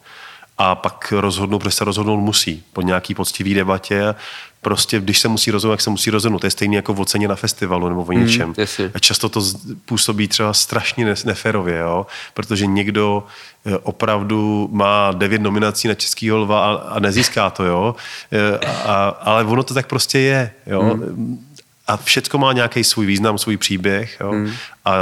[0.58, 4.16] a pak rozhodnout, protože se rozhodnout musí po nějaký poctivý debatě.
[4.62, 6.40] Prostě, když se musí rozhodnout, jak se musí rozhodnout.
[6.40, 8.48] To je stejné jako v oceně na festivalu nebo o hmm, něčem.
[8.48, 9.42] Mm, a často to
[9.86, 12.06] působí třeba strašně neférově, jo?
[12.34, 13.24] protože někdo
[13.66, 17.96] eh, opravdu má devět nominací na Českýho lva a, a nezíská to, jo?
[18.32, 20.52] Eh, a, ale ono to tak prostě je.
[20.68, 20.84] Jo?
[20.84, 21.46] Mm
[21.88, 24.18] a všecko má nějaký svůj význam, svůj příběh.
[24.22, 24.32] Jo?
[24.32, 24.52] Hmm.
[24.86, 24.96] A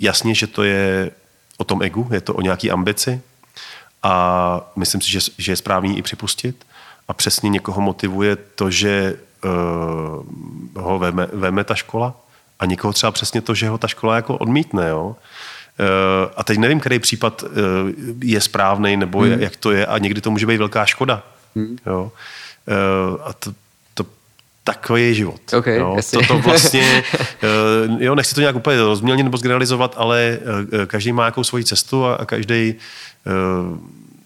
[0.00, 1.10] jasně, že to je
[1.56, 3.20] o tom egu, je to o nějaký ambici
[4.06, 6.66] a myslím si, že, že je správný i připustit
[7.08, 12.14] a přesně někoho motivuje to, že uh, ho veme, veme ta škola
[12.58, 14.88] a někoho třeba přesně to, že ho ta škola jako odmítne.
[14.88, 15.06] Jo?
[15.06, 15.16] Uh,
[16.36, 17.48] a teď nevím, který případ uh,
[18.22, 19.40] je správný nebo hmm.
[19.40, 21.22] jak to je a někdy to může být velká škoda.
[21.56, 21.76] Hmm.
[21.86, 22.12] Jo?
[22.66, 23.52] Uh, a to,
[24.66, 25.40] takový je život.
[25.54, 25.96] Okay, jo.
[26.10, 27.02] To, to vlastně,
[27.98, 30.38] jo, nechci to nějak úplně rozmělnit nebo zgeneralizovat, ale
[30.86, 32.74] každý má nějakou svoji cestu a, a každý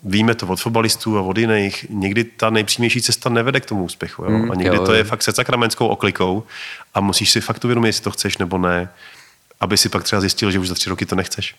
[0.04, 4.24] víme to od fotbalistů a od jiných, někdy ta nejpřímější cesta nevede k tomu úspěchu.
[4.24, 4.30] Jo?
[4.30, 6.42] Mm, a někdy jo, to je fakt se sakramentskou oklikou
[6.94, 8.88] a musíš si fakt uvědomit, jestli to chceš nebo ne,
[9.60, 11.56] aby si pak třeba zjistil, že už za tři roky to nechceš.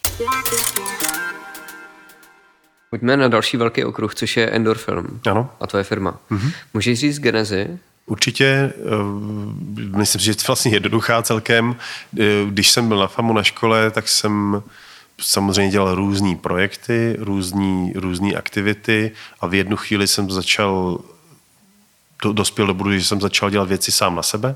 [2.89, 5.19] Pojďme na další velký okruh, což je Endor Film.
[5.29, 5.49] Ano.
[5.59, 6.19] A to je firma.
[6.31, 6.51] Mm-hmm.
[6.73, 7.79] Můžeš říct genezi?
[8.05, 11.75] Určitě, eh, myslím, že je vlastně jednoduchá celkem.
[12.19, 14.63] Eh, když jsem byl na FAMu na škole, tak jsem
[15.21, 17.17] samozřejmě dělal různé projekty,
[17.95, 20.99] různé aktivity a v jednu chvíli jsem začal,
[22.23, 24.55] do, dospěl do bodu, že jsem začal dělat věci sám na sebe,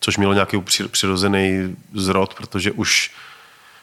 [0.00, 3.10] což mělo nějaký přirozený zrod, protože už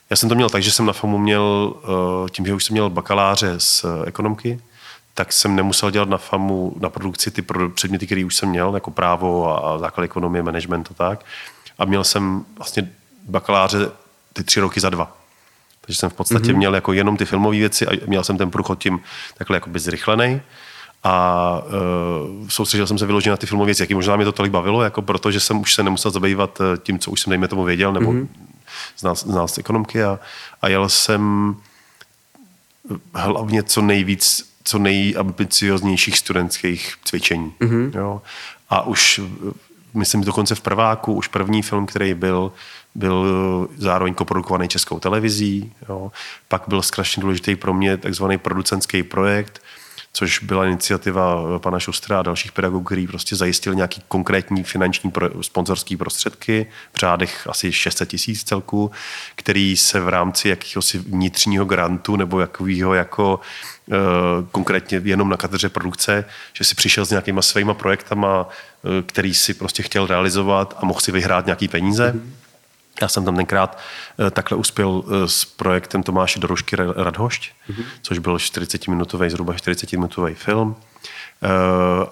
[0.09, 2.73] já jsem to měl tak, že jsem na FAMu měl, eh, tím, že už jsem
[2.73, 4.59] měl bakaláře z ekonomky,
[5.13, 7.43] tak jsem nemusel dělat na FAMu, na produkci ty
[7.75, 11.25] předměty, které už jsem měl, jako právo a základ ekonomie, management a tak.
[11.79, 12.89] A měl jsem vlastně
[13.23, 13.91] bakaláře
[14.33, 15.17] ty tři roky za dva.
[15.81, 16.57] Takže jsem v podstatě mm-hmm.
[16.57, 18.99] měl jako jenom ty filmové věci a měl jsem ten průchod tím
[19.37, 20.41] takhle jako zrychlený.
[21.03, 24.51] A uh, soustředil jsem se vyloženě na ty filmové věci, jaký možná mě to tolik
[24.51, 27.63] bavilo, jako protože jsem už se nemusel zabývat eh, tím, co už jsem dejme tomu
[27.63, 28.27] věděl, nebo mm-hmm.
[28.97, 30.19] znal, znal z ekonomky a,
[30.61, 31.55] a jel jsem
[33.13, 37.53] hlavně co nejvíc, co nejambicioznějších studentských cvičení.
[37.59, 37.91] Mm-hmm.
[37.95, 38.21] Jo.
[38.69, 39.21] A už
[39.93, 42.51] myslím dokonce v prváku, už první film, který byl,
[42.95, 45.73] byl zároveň koprodukovaný českou televizí.
[45.89, 46.11] Jo.
[46.47, 49.61] Pak byl strašně důležitý pro mě takzvaný producentský projekt,
[50.13, 55.43] což byla iniciativa pana Šustra a dalších pedagogů, který prostě zajistili nějaký konkrétní finanční pro,
[55.43, 58.91] sponzorský prostředky v řádech asi 600 tisíc celku,
[59.35, 63.39] který se v rámci jakéhosi vnitřního grantu nebo jakýho jako
[63.91, 63.95] e,
[64.51, 69.53] konkrétně jenom na katedře produkce, že si přišel s nějakýma svýma projektama, e, který si
[69.53, 72.13] prostě chtěl realizovat a mohl si vyhrát nějaký peníze.
[72.15, 72.40] Mm-hmm
[73.01, 73.77] já jsem tam tenkrát
[74.27, 77.83] eh, takhle uspěl eh, s projektem Tomáše Dorožky Radhošť, mm-hmm.
[78.01, 80.75] což byl 40-minutový, zhruba 40-minutový film.
[81.43, 81.47] Eh,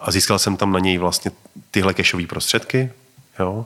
[0.01, 1.31] a získal jsem tam na něj vlastně
[1.71, 2.91] tyhle kešové prostředky.
[3.39, 3.65] Jo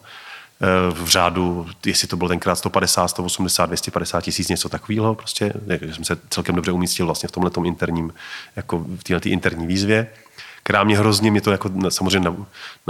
[0.89, 5.15] v řádu, jestli to bylo tenkrát 150, 180, 250 tisíc, něco takového.
[5.15, 5.53] Prostě,
[5.93, 8.13] jsem se celkem dobře umístil vlastně v tomhle interním,
[8.55, 10.07] jako v této interní výzvě
[10.63, 12.33] která mě hrozně, mě to jako samozřejmě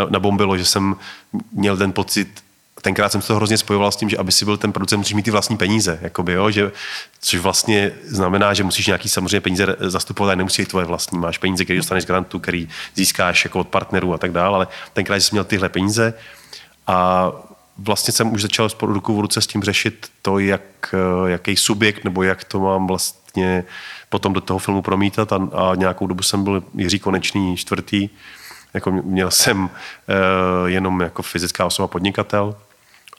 [0.10, 0.96] nabombilo, že jsem
[1.52, 2.43] měl ten pocit,
[2.84, 5.14] tenkrát jsem se to hrozně spojoval s tím, že aby si byl ten producent, musíš
[5.14, 6.72] mít ty vlastní peníze, jakoby, jo, že,
[7.22, 11.20] což vlastně znamená, že musíš nějaký samozřejmě peníze zastupovat, ale nemusí být tvoje vlastní.
[11.20, 14.68] Máš peníze, které dostaneš z grantu, který získáš jako od partnerů a tak dále, ale
[14.94, 16.14] tenkrát jsem měl tyhle peníze.
[16.88, 17.32] A
[17.78, 22.04] vlastně jsem už začal s ruku v ruce s tím řešit to, jak, jaký subjekt
[22.04, 23.64] nebo jak to mám vlastně
[24.10, 25.34] potom do toho filmu promítat.
[25.34, 28.10] A, a nějakou dobu jsem byl Jiří Konečný čtvrtý,
[28.74, 29.70] jako měl jsem uh,
[30.66, 32.56] jenom jako fyzická osoba podnikatel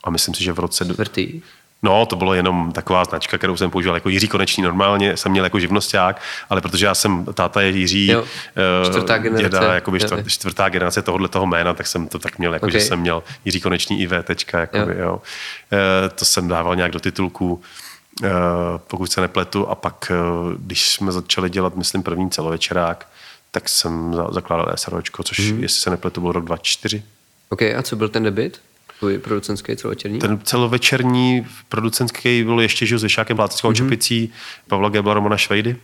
[0.05, 0.85] a myslím si, že v roce...
[0.85, 1.43] Čtvrtý?
[1.85, 5.45] No, to bylo jenom taková značka, kterou jsem používal jako Jiří Konečný normálně, jsem měl
[5.45, 8.25] jako živnosták, ale protože já jsem, táta je Jiří, jo,
[8.83, 12.39] eh, čtvrtá generace, děda, jakoby čtvrt, čtvrtá generace tohohle toho jména, tak jsem to tak
[12.39, 12.81] měl, jako, okay.
[12.81, 14.13] že jsem měl Jiří Konečný IV.
[14.53, 14.99] Jakoby, jo.
[14.99, 15.23] Jo.
[15.73, 17.63] E, to jsem dával nějak do titulku,
[18.25, 18.29] e,
[18.87, 20.13] pokud se nepletu, a pak,
[20.59, 23.07] když jsme začali dělat, myslím, první celovečerák,
[23.51, 25.63] tak jsem zakládal SROčko, což, hmm.
[25.63, 27.03] jestli se nepletu, byl rok 2004.
[27.49, 28.61] OK, a co byl ten debit?
[29.05, 30.19] Tvůj producentský celovečerní?
[30.19, 33.75] Ten celovečerní producentský byl ještě žil s Vyšákem Plácickou mm-hmm.
[33.75, 34.33] Čepicí,
[34.69, 35.77] Pavla Gebla, Romana Švejdy,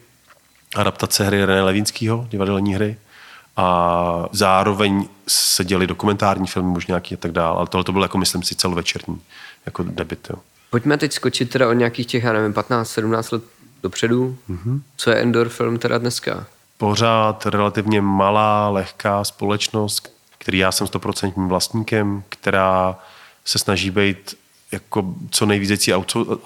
[0.77, 2.97] adaptace hry René Levínského, divadelní hry.
[3.57, 8.05] A zároveň se děli dokumentární filmy, možná nějaký a tak dále, ale tohle to bylo
[8.05, 9.21] jako, myslím si, celovečerní
[9.67, 10.27] jako debit.
[10.31, 10.37] Jo.
[10.71, 13.43] Pojďme teď skočit teda od nějakých těch, já nevím, 15-17 let
[13.83, 14.37] dopředu.
[14.51, 14.81] Mm-hmm.
[14.97, 16.47] Co je Endor film teda dneska?
[16.79, 22.99] Pořád relativně malá, lehká společnost, který já jsem stoprocentním vlastníkem, která
[23.45, 24.39] se snaží být
[24.73, 25.95] jako co nejvíc věcí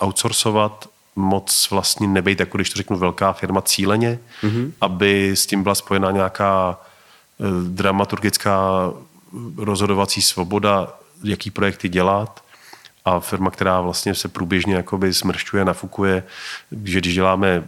[0.02, 4.72] outsourcovat, moc vlastně nebejt, jako když to řeknu, velká firma cíleně, mm-hmm.
[4.80, 6.80] aby s tím byla spojena nějaká
[7.40, 8.90] e, dramaturgická
[9.56, 10.92] rozhodovací svoboda,
[11.24, 12.43] jaký projekty dělat
[13.04, 16.22] a firma, která vlastně se průběžně jakoby smršťuje, nafukuje,
[16.84, 17.62] že když děláme eh,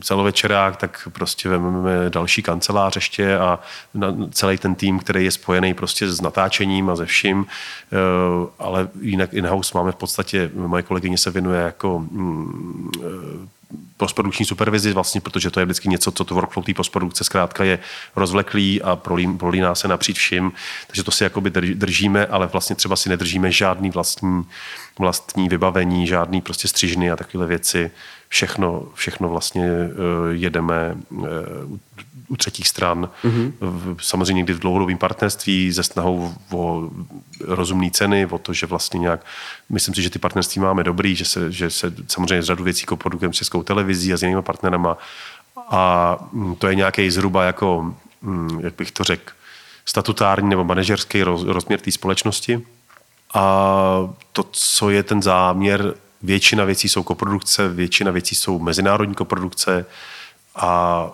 [0.00, 3.58] celovečerák, tak prostě vezmeme další kancelář ještě a
[4.30, 7.96] celý ten tým, který je spojený prostě s natáčením a ze vším, eh,
[8.58, 12.90] ale jinak in-house máme v podstatě, moje kolegyně se věnuje jako mm,
[13.96, 17.78] postprodukční supervizi, vlastně, protože to je vždycky něco, co to workflow té postprodukce zkrátka je
[18.16, 20.52] rozvleklý a prolí, prolíná se napříč vším,
[20.86, 24.44] takže to si jakoby držíme, ale vlastně třeba si nedržíme žádný vlastní,
[24.98, 27.90] vlastní vybavení, žádný prostě střižny a takové věci.
[28.34, 31.26] Všechno, všechno vlastně uh, jedeme uh,
[32.28, 33.52] u třetích stran, mm-hmm.
[34.00, 36.90] samozřejmě někdy v dlouhodobém partnerství se snahou o
[37.40, 39.20] rozumné ceny, o to, že vlastně nějak,
[39.68, 42.86] myslím si, že ty partnerství máme dobrý, že se, že se samozřejmě z řadu věcí
[42.86, 44.98] koprodukujeme s českou televizí a s jinými partnerama
[45.70, 49.32] a mm, to je nějaký zhruba jako, mm, jak bych to řekl,
[49.86, 52.66] statutární nebo manažerský roz, rozměr té společnosti.
[53.34, 53.44] A
[54.32, 55.94] to, co je ten záměr,
[56.24, 59.86] většina věcí jsou koprodukce, většina věcí jsou mezinárodní koprodukce
[60.56, 61.10] a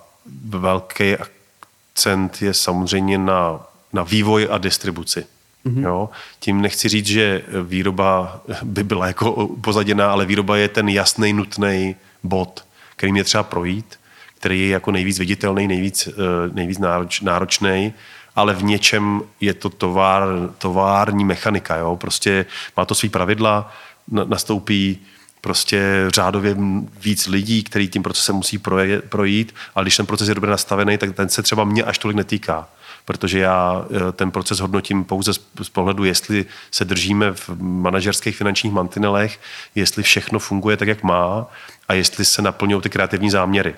[0.49, 3.61] velký akcent je samozřejmě na,
[3.93, 5.27] na vývoj a distribuci.
[5.67, 5.83] Mm-hmm.
[5.83, 6.09] Jo?
[6.41, 11.97] Tím nechci říct, že výroba by byla jako upozaděná, ale výroba je ten jasný, nutný
[12.23, 12.65] bod,
[12.97, 14.01] který je třeba projít,
[14.39, 16.13] který je jako nejvíc viditelný, nejvíc, eh,
[16.53, 17.93] nejvíc nároč, náročný,
[18.37, 20.25] ale v něčem je to továr,
[20.59, 21.77] tovární mechanika.
[21.77, 21.97] Jo?
[21.97, 22.47] Prostě
[22.77, 23.73] má to svý pravidla,
[24.11, 24.99] nastoupí
[25.41, 26.57] prostě řádově
[27.01, 28.61] víc lidí, který tím procesem musí
[29.09, 32.17] projít, ale když ten proces je dobře nastavený, tak ten se třeba mě až tolik
[32.17, 32.69] netýká
[33.05, 38.73] protože já eh, ten proces hodnotím pouze z pohledu, jestli se držíme v manažerských finančních
[38.73, 39.41] mantinelech,
[39.75, 41.47] jestli všechno funguje tak, jak má
[41.89, 43.75] a jestli se naplňují ty kreativní záměry.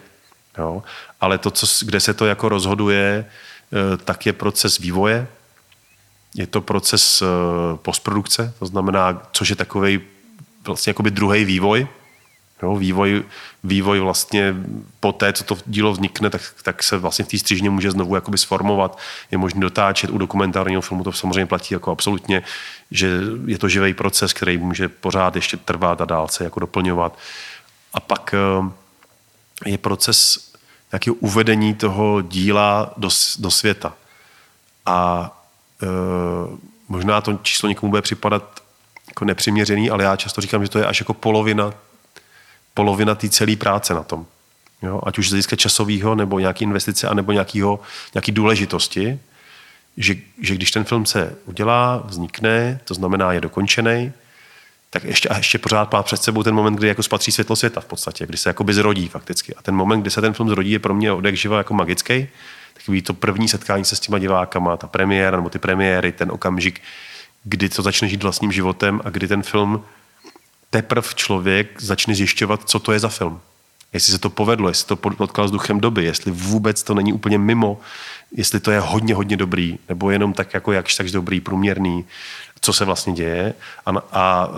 [0.58, 0.82] Jo?
[1.20, 5.26] Ale to, co, kde se to jako rozhoduje, eh, tak je proces vývoje,
[6.34, 7.26] je to proces eh,
[7.76, 10.00] postprodukce, to znamená, což je takový
[10.66, 11.86] vlastně jakoby druhý vývoj.
[12.62, 13.24] Jo, vývoj,
[13.64, 14.54] vývoj vlastně
[15.00, 18.14] po té, co to dílo vznikne, tak, tak se vlastně v té střížně může znovu
[18.14, 18.98] jakoby sformovat,
[19.30, 20.10] je možné dotáčet.
[20.10, 22.42] U dokumentárního filmu to samozřejmě platí jako absolutně,
[22.90, 27.18] že je to živý proces, který může pořád ještě trvat a dál se jako doplňovat.
[27.94, 28.70] A pak eh,
[29.70, 30.52] je proces
[30.92, 33.94] nějakého uvedení toho díla do, do světa.
[34.86, 35.30] A
[35.82, 35.86] e,
[36.88, 38.61] možná to číslo někomu bude připadat
[39.12, 41.74] jako nepřiměřený, ale já často říkám, že to je až jako polovina,
[42.74, 44.26] polovina té celé práce na tom.
[44.82, 45.00] Jo?
[45.06, 47.80] Ať už z hlediska časového, nebo nějaké investice, anebo nějakého,
[48.14, 49.18] nějaký důležitosti,
[49.96, 54.12] že, že když ten film se udělá, vznikne, to znamená je dokončený,
[54.90, 57.80] tak ještě, a ještě pořád má před sebou ten moment, kdy jako spatří světlo světa
[57.80, 59.54] v podstatě, kdy se jako by zrodí fakticky.
[59.54, 62.28] A ten moment, kdy se ten film zrodí, je pro mě odek živa jako magický.
[62.74, 66.80] Takový to první setkání se s těma divákama, ta premiéra nebo ty premiéry, ten okamžik,
[67.44, 69.84] kdy to začne žít vlastním životem a kdy ten film
[70.70, 73.40] teprv člověk začne zjišťovat, co to je za film.
[73.92, 77.38] Jestli se to povedlo, jestli to potkal s duchem doby, jestli vůbec to není úplně
[77.38, 77.80] mimo,
[78.32, 82.04] jestli to je hodně, hodně dobrý, nebo jenom tak jako jakž takž dobrý, průměrný,
[82.60, 83.54] co se vlastně děje.
[83.86, 84.48] A, a, a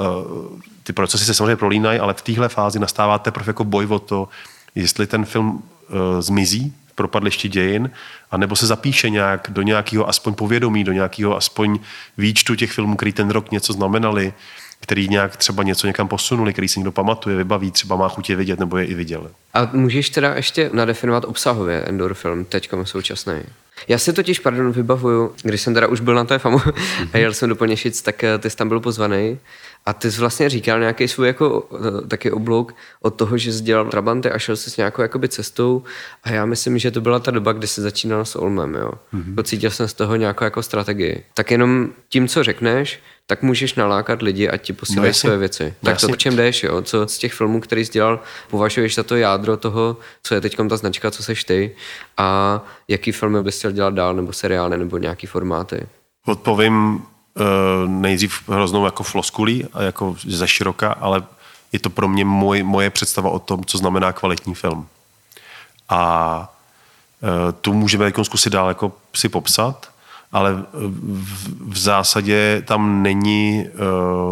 [0.82, 4.28] ty procesy se samozřejmě prolínají, ale v téhle fázi nastává teprve jako boj o to,
[4.74, 7.90] jestli ten film uh, zmizí propadlišti dějin,
[8.34, 11.78] anebo se zapíše nějak do nějakého aspoň povědomí, do nějakého aspoň
[12.18, 14.32] výčtu těch filmů, který ten rok něco znamenali,
[14.80, 18.60] který nějak třeba něco někam posunuli, který si někdo pamatuje, vybaví, třeba má chutě vidět
[18.60, 19.30] nebo je i viděl.
[19.54, 23.34] A můžeš teda ještě nadefinovat obsahově Endor film teďka současný?
[23.88, 26.60] Já si totiž, pardon, vybavuju, když jsem teda už byl na té famu
[27.12, 29.38] a jel jsem do Plněšic, tak eh, ty jsi tam byl pozvaný
[29.86, 31.68] a ty jsi vlastně říkal nějaký svůj jako
[32.04, 35.28] eh, taky oblouk od toho, že jsi dělal Trabanty a šel jsi s nějakou jakoby
[35.28, 35.82] cestou
[36.22, 38.90] a já myslím, že to byla ta doba, kdy jsi začínal s Olmem, jo.
[39.14, 39.34] Mm-hmm.
[39.34, 41.24] Pocítil jsem z toho nějakou jako strategii.
[41.34, 45.64] Tak jenom tím, co řekneš, tak můžeš nalákat lidi, ať ti posílají no, své věci.
[45.64, 46.82] No, tak to, o čem jdeš, jo?
[46.82, 48.20] Co z těch filmů, který jsi dělal,
[48.50, 51.76] považuješ za to jádro toho, co je teď ta značka, co seš ty
[52.16, 55.86] a jaký filmy bys chtěl dělat dál, nebo seriály, nebo nějaký formáty?
[56.26, 57.02] Odpovím
[57.86, 61.22] nejdřív hroznou jako floskulí a jako ze široka, ale
[61.72, 64.86] je to pro mě moj, moje představa o tom, co znamená kvalitní film.
[65.88, 66.54] A
[67.22, 69.90] uh, tu můžeme jako zkusit dál jako si popsat,
[70.32, 73.66] ale v, v zásadě tam není,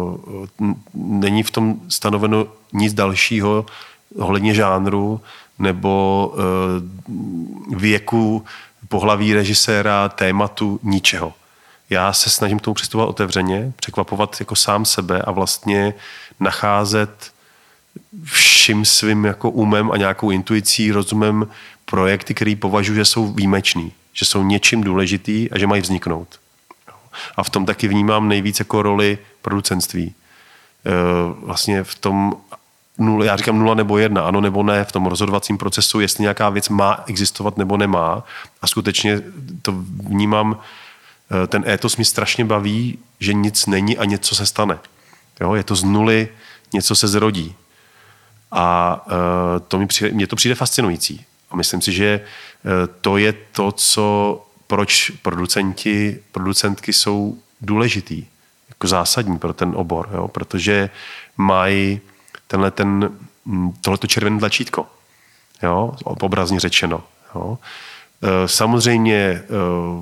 [0.07, 0.45] uh,
[0.93, 3.65] není v tom stanoveno nic dalšího
[4.19, 5.21] ohledně žánru
[5.59, 6.33] nebo
[7.75, 8.45] věku,
[8.87, 11.33] pohlaví režiséra, tématu, ničeho.
[11.93, 15.93] Já se snažím k tomu přistupovat otevřeně, překvapovat jako sám sebe a vlastně
[16.39, 17.31] nacházet
[18.23, 21.47] vším svým jako umem a nějakou intuicí, rozumem
[21.85, 26.27] projekty, které považuji, že jsou výjimečný že jsou něčím důležitý a že mají vzniknout.
[27.37, 30.13] A v tom taky vnímám nejvíc jako roli producentství.
[31.39, 32.33] vlastně v tom
[33.23, 36.69] já říkám nula nebo jedna, ano nebo ne v tom rozhodovacím procesu, jestli nějaká věc
[36.69, 38.23] má existovat nebo nemá.
[38.61, 39.21] A skutečně
[39.61, 39.71] to
[40.07, 40.59] vnímám,
[41.47, 44.79] ten étos mi strašně baví, že nic není a něco se stane.
[45.41, 46.29] Jo, je to z nuly,
[46.73, 47.55] něco se zrodí.
[48.51, 49.13] A uh,
[49.67, 51.25] to mi přijde, mně to přijde fascinující.
[51.51, 52.21] A myslím si, že
[52.65, 52.71] uh,
[53.01, 58.25] to je to, co, proč producenti, producentky jsou důležitý,
[58.69, 60.27] jako zásadní pro ten obor, jo?
[60.27, 60.89] protože
[61.37, 62.01] mají
[62.47, 63.11] tenhle ten,
[63.45, 64.87] mm, tohleto červené tlačítko,
[65.63, 65.95] jo?
[66.03, 67.03] obrazně řečeno.
[67.35, 67.57] Jo?
[68.23, 69.43] E, samozřejmě, e,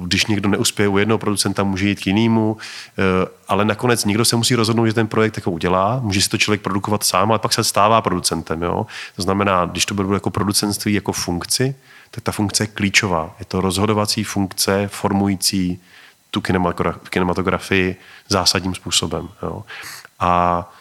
[0.04, 4.36] když někdo neuspěje u jednoho producenta, může jít k jinému, e, ale nakonec někdo se
[4.36, 6.00] musí rozhodnout, že ten projekt jako udělá.
[6.04, 8.62] Může si to člověk produkovat sám, ale pak se stává producentem.
[8.62, 8.86] Jo?
[9.16, 11.76] To znamená, když to bude jako producentství jako funkci,
[12.12, 13.36] tak ta funkce je klíčová.
[13.40, 15.82] Je to rozhodovací funkce formující
[16.32, 16.42] tu
[17.10, 17.96] kinematografii
[18.30, 19.30] zásadním způsobem.
[19.44, 19.64] Jo?
[20.20, 20.72] A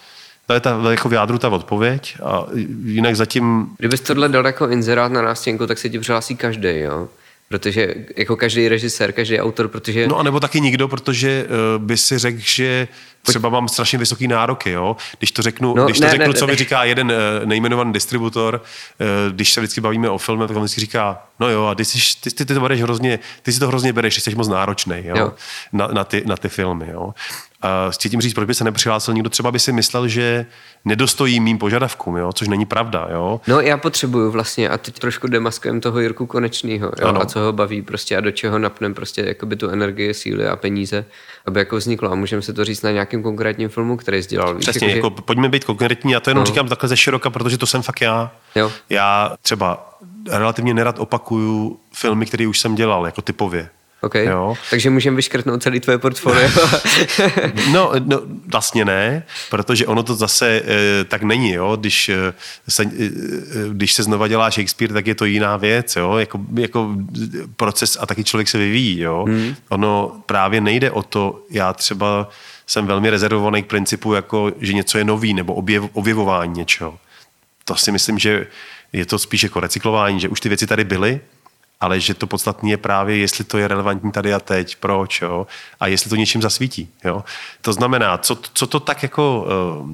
[0.47, 2.47] to je ta, jako v jádru ta odpověď a
[2.84, 3.66] jinak zatím...
[3.78, 7.09] Kdybys tohle dal jako inzerát na nástěnku, tak se ti přihlásí každý, jo?
[7.51, 10.07] Protože jako každý režisér, každý autor, protože...
[10.07, 11.46] No a nebo taky nikdo, protože
[11.76, 12.88] uh, by si řekl, že
[13.22, 14.96] třeba mám strašně vysoký nároky, jo?
[15.18, 17.46] Když to řeknu, no, když to ne, řeknu ne, co ne, mi říká jeden uh,
[17.46, 18.62] nejmenovaný distributor,
[19.01, 21.84] uh, když se vždycky bavíme o filmu, tak on vždycky říká, no jo, a ty,
[21.84, 24.96] jsi, ty, ty, ty, to bereš hrozně, ty si to hrozně bereš, jsi moc náročný,
[25.05, 25.16] jo?
[25.18, 25.32] jo.
[25.72, 27.14] Na, na, ty, na ty filmy, jo?
[27.90, 30.46] Chci tím říct, proč by se nepřihlásil někdo, třeba by si myslel, že
[30.84, 32.32] nedostojí mým požadavkům, jo?
[32.32, 33.08] což není pravda.
[33.11, 33.40] Jo?
[33.46, 37.82] No já potřebuju vlastně a teď trošku demaskujem toho Jirku Konečného a co ho baví
[37.82, 41.04] prostě a do čeho napnem prostě jakoby tu energii, síly a peníze,
[41.46, 44.54] aby jako vzniklo a můžeme se to říct na nějakém konkrétním filmu, který jsi dělal.
[44.54, 45.22] Přesně, jako, jako, že...
[45.22, 46.46] pojďme být konkrétní, já to jenom no.
[46.46, 48.32] říkám takhle ze široka, protože to jsem fakt já.
[48.54, 48.72] Jo.
[48.90, 49.98] Já třeba
[50.30, 53.68] relativně nerad opakuju filmy, které už jsem dělal, jako typově.
[54.03, 54.26] Okay.
[54.26, 54.55] Jo.
[54.70, 56.48] Takže můžeme vyškrtnout celý tvoje portfolio.
[57.72, 61.53] no, no, vlastně ne, protože ono to zase e, tak není.
[61.53, 61.76] Jo?
[61.76, 62.32] Když, e,
[62.68, 62.88] se, e,
[63.72, 65.96] když se znova dělá Shakespeare, tak je to jiná věc.
[65.96, 66.16] Jo?
[66.16, 66.96] Jako, jako
[67.57, 69.01] proces a taky člověk se vyvíjí.
[69.01, 69.24] Jo?
[69.28, 69.55] Hmm.
[69.68, 72.28] Ono právě nejde o to, já třeba
[72.66, 76.98] jsem velmi rezervovaný k principu, jako, že něco je nový nebo objev, objevování něčeho.
[77.64, 78.46] To si myslím, že
[78.92, 81.20] je to spíš jako recyklování, že už ty věci tady byly,
[81.80, 85.46] ale že to podstatné je právě, jestli to je relevantní tady a teď, proč, jo,
[85.80, 87.24] a jestli to něčím zasvítí, jo.
[87.60, 89.46] To znamená, co, co to tak jako
[89.80, 89.88] uh,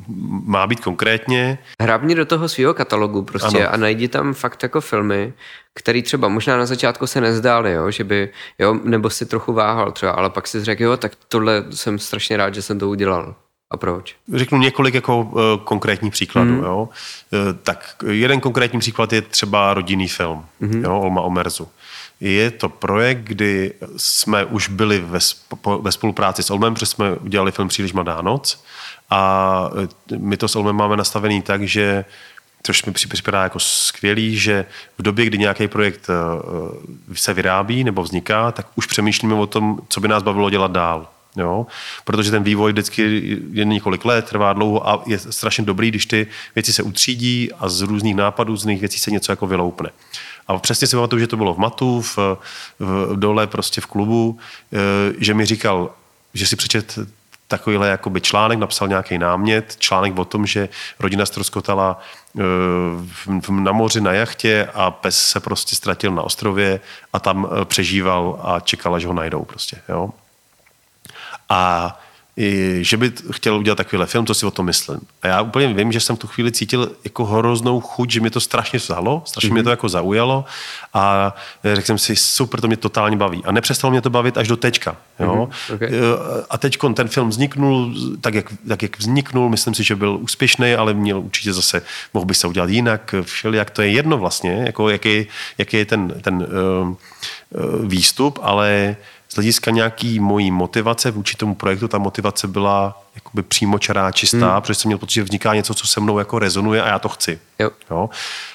[0.45, 1.59] má být konkrétně?
[1.80, 3.74] Hrabni do toho svého katalogu prostě ano.
[3.74, 5.32] a najdi tam fakt jako filmy,
[5.74, 8.28] který třeba možná na začátku se nezdály, jo, že by,
[8.59, 12.37] jo, nebo si trochu váhal třeba, ale pak si řekl, jo, tak tohle jsem strašně
[12.37, 13.34] rád, že jsem to udělal.
[13.71, 14.17] A proč?
[14.35, 16.51] Řeknu několik jako uh, konkrétních příkladů.
[16.51, 16.64] Mm.
[16.64, 16.89] Jo.
[17.33, 20.85] Uh, tak jeden konkrétní příklad je třeba rodinný film, mm.
[20.85, 21.69] jo, Olma Omerzu.
[22.21, 25.19] Je to projekt, kdy jsme už byli ve,
[25.81, 28.64] ve spolupráci s Olmem, protože jsme udělali film Příliš mladá noc
[29.11, 29.71] a
[30.12, 32.05] eh, my to s Olmem máme nastavený tak, že
[32.62, 34.67] což mi připadá jako skvělý, že
[34.99, 36.07] v době, kdy nějaký projekt
[37.14, 41.09] se vyrábí nebo vzniká, tak už přemýšlíme o tom, co by nás bavilo dělat dál.
[41.37, 41.66] Jo?
[42.05, 43.03] Protože ten vývoj vždycky
[43.53, 47.68] je několik let, trvá dlouho a je strašně dobrý, když ty věci se utřídí a
[47.68, 49.91] z různých nápadů, z různých věcí se něco jako vyloupne.
[50.49, 52.18] A přesně si pamatuju, že to bylo v Matu, v,
[52.78, 54.39] v dole prostě v klubu,
[54.72, 54.78] eh,
[55.18, 55.91] že mi říkal,
[56.34, 56.99] že si přečet
[57.49, 60.68] takovýhle jakoby článek, napsal nějaký námět, článek o tom, že
[60.99, 62.01] rodina stroskotala
[62.39, 62.43] eh,
[63.51, 66.80] na moři na jachtě a pes se prostě ztratil na ostrově
[67.12, 70.11] a tam eh, přežíval a čekal, až ho najdou prostě, jo.
[71.49, 71.99] A
[72.81, 75.01] že by chtěl udělat takovýhle film, co si o tom myslím.
[75.23, 78.31] A já úplně vím, že jsem v tu chvíli cítil jako hroznou chuť, že mě
[78.31, 79.53] to strašně vzalo, strašně mm-hmm.
[79.53, 79.73] mě to mhm.
[79.73, 80.45] jako zaujalo
[80.95, 81.35] a
[81.75, 83.43] řekl jsem si, super, to mě totálně baví.
[83.45, 84.97] A nepřestalo mě to bavit až do teďka.
[85.21, 85.49] Jo?
[85.69, 85.75] Mm-hmm.
[85.75, 85.91] Okay.
[86.51, 90.75] A teď ten film vzniknul tak jak, tak, jak vzniknul, myslím si, že byl úspěšný,
[90.75, 91.83] ale měl určitě zase,
[92.15, 95.27] mohl by se udělat jinak, všelijak, to je jedno vlastně, jako jaký,
[95.59, 96.95] jaký je ten, ten uh,
[97.89, 98.97] výstup, ale
[99.37, 104.62] hlediska nějaký mojí motivace vůči tomu projektu, ta motivace byla jakoby přímočará, čistá, hmm.
[104.62, 107.09] protože jsem měl pocit, že vzniká něco, co se mnou jako rezonuje a já to
[107.09, 107.39] chci.
[107.59, 107.70] Jo.
[107.91, 108.11] Jo.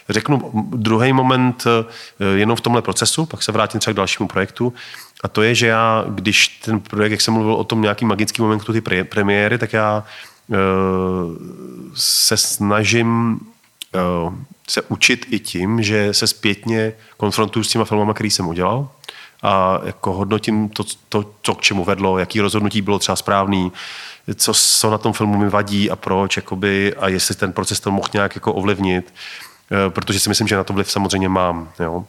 [0.09, 4.73] Řeknu druhý moment eh, jenom v tomhle procesu, pak se vrátím třeba k dalšímu projektu.
[5.23, 8.41] A to je, že já, když ten projekt, jak jsem mluvil o tom nějaký magický
[8.41, 10.03] moment ty pre- premiéry, tak já
[10.47, 10.57] uh,
[11.95, 13.39] se snažím
[14.25, 14.33] uh,
[14.69, 18.89] se učit i tím, že se zpětně konfrontuju s těma filmama, který jsem udělal
[19.43, 23.71] a jako hodnotím to, to, to, k čemu vedlo, jaký rozhodnutí bylo třeba správný,
[24.35, 27.91] co, co na tom filmu mi vadí a proč, jakoby, a jestli ten proces to
[27.91, 29.13] mohl nějak jako ovlivnit,
[29.71, 31.69] eh, protože si myslím, že na to vliv samozřejmě mám.
[31.79, 32.05] Jo.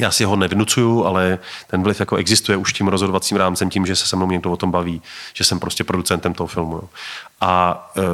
[0.00, 3.96] já si ho nevnucuju, ale ten vliv jako existuje už tím rozhodovacím rámcem, tím, že
[3.96, 5.02] se se mnou někdo o tom baví,
[5.34, 6.74] že jsem prostě producentem toho filmu.
[6.74, 6.88] Jo.
[7.40, 8.04] A uh,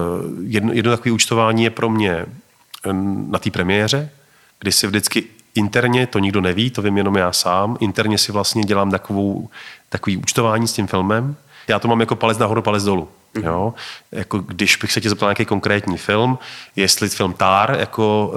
[0.43, 2.27] jedno, jedno takové účtování je pro mě
[3.29, 4.11] na té premiéře,
[4.59, 5.25] kdy si vždycky
[5.55, 9.49] interně, to nikdo neví, to vím jenom já sám, interně si vlastně dělám takovou,
[9.89, 11.37] takový účtování s tím filmem.
[11.69, 13.09] Já to mám jako palec nahoru, palec dolů.
[13.35, 13.47] Mm-hmm.
[13.47, 13.75] Jo?
[14.13, 16.39] Jako když bych se tě zeptal nějaký konkrétní film,
[16.77, 18.33] jestli film Tár, jako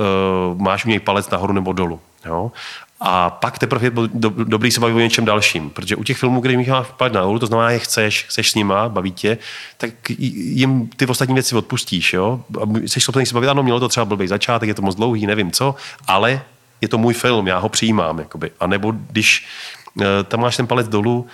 [0.53, 1.99] uh, máš u něj palec nahoru nebo dolů.
[2.26, 2.51] Jo?
[2.99, 5.70] A pak teprve je do, dobrý se bavit o něčem dalším.
[5.70, 8.55] Protože u těch filmů, kde jich máš palec nahoru, to znamená, že chceš, chceš s
[8.55, 9.38] nima, baví tě,
[9.78, 12.14] tak jim ty ostatní věci odpustíš.
[12.14, 12.41] Jo?
[12.61, 15.28] A jsi schopný se bavit, ano, mělo to třeba blbý začátek, je to moc dlouhý,
[15.28, 15.76] nevím co,
[16.07, 16.41] ale
[16.84, 18.19] je to můj film, já ho přijímám.
[18.19, 18.51] Jakoby.
[18.59, 19.47] A nebo když
[19.95, 21.27] uh, tam máš ten palec dolů,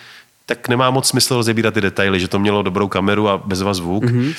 [0.45, 4.03] tak nemá moc smysl rozebírat ty detaily, že to mělo dobrou kameru a bezva zvuk
[4.03, 4.35] mm-hmm.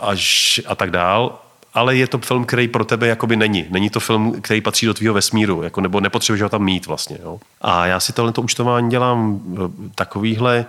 [0.00, 1.38] až, a tak dál.
[1.74, 3.66] Ale je to film, který pro tebe jakoby není.
[3.70, 7.18] Není to film, který patří do tvýho vesmíru, jako, nebo nepotřebuješ ho tam mít vlastně.
[7.22, 7.38] Jo.
[7.60, 10.66] A já si tohle účtování dělám eh, takovýhle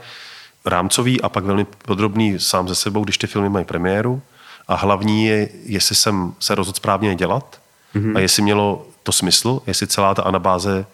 [0.66, 4.22] rámcový a pak velmi podrobný sám ze sebou, když ty filmy mají premiéru.
[4.68, 7.60] A hlavní je, jestli jsem se rozhodl správně dělat
[7.96, 8.18] mm-hmm.
[8.18, 10.86] a jestli mělo to smysl, jestli celá ta anabáze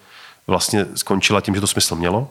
[0.48, 2.30] vlastně skončila tím, že to smysl mělo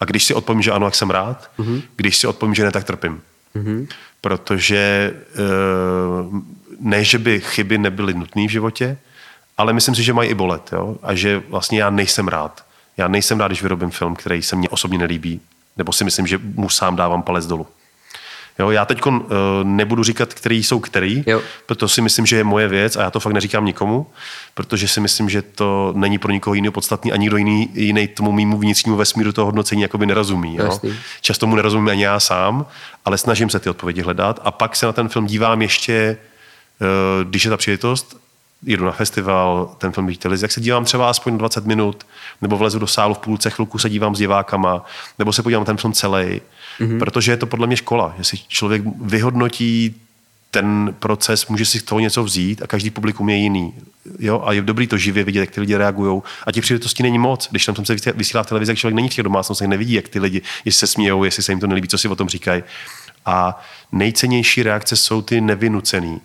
[0.00, 1.82] a když si odpovím, že ano, jak jsem rád, mm-hmm.
[1.96, 3.22] když si odpovím, že ne, tak trpím.
[3.56, 3.86] Mm-hmm.
[4.20, 6.44] Protože eh,
[6.80, 8.98] ne, že by chyby nebyly nutné v životě,
[9.58, 10.72] ale myslím si, že mají i bolet.
[10.72, 10.96] Jo?
[11.02, 12.64] A že vlastně já nejsem rád.
[12.96, 15.40] Já nejsem rád, když vyrobím film, který se mně osobně nelíbí.
[15.76, 17.66] Nebo si myslím, že mu sám dávám palec dolů.
[18.58, 19.22] Jo, já teď uh,
[19.62, 21.40] nebudu říkat, který jsou který, jo.
[21.66, 24.06] protože si myslím, že je moje věc a já to fakt neříkám nikomu,
[24.54, 28.32] protože si myslím, že to není pro nikoho jiného podstatný a nikdo jiný, jiný tomu
[28.32, 30.56] mýmu vnitřnímu vesmíru toho hodnocení jakoby nerozumí.
[30.56, 30.80] Jo?
[31.20, 32.66] Často mu nerozumím ani já sám,
[33.04, 36.16] ale snažím se ty odpovědi hledat a pak se na ten film dívám ještě,
[36.80, 38.21] uh, když je ta příležitost,
[38.62, 42.06] jedu na festival, ten film televizi, jak se dívám třeba aspoň 20 minut,
[42.42, 44.84] nebo vlezu do sálu v půlce, chvilku se dívám s divákama,
[45.18, 46.40] nebo se podívám ten film celý
[46.80, 46.98] Mm-hmm.
[46.98, 48.14] Protože je to podle mě škola.
[48.18, 49.94] Jestli člověk vyhodnotí
[50.50, 53.74] ten proces, může si z toho něco vzít a každý publikum je jiný.
[54.18, 54.42] Jo?
[54.44, 56.22] A je dobrý to živě vidět, jak ty lidi reagují.
[56.46, 57.48] A těch příležitostí není moc.
[57.50, 60.20] Když tam se vysílá v televizi, jak člověk není v těch domácnostech, nevidí, jak ty
[60.20, 62.62] lidi, jestli se smějou, jestli se jim to nelíbí, co si o tom říkají.
[63.26, 66.20] A nejcennější reakce jsou ty nevynucený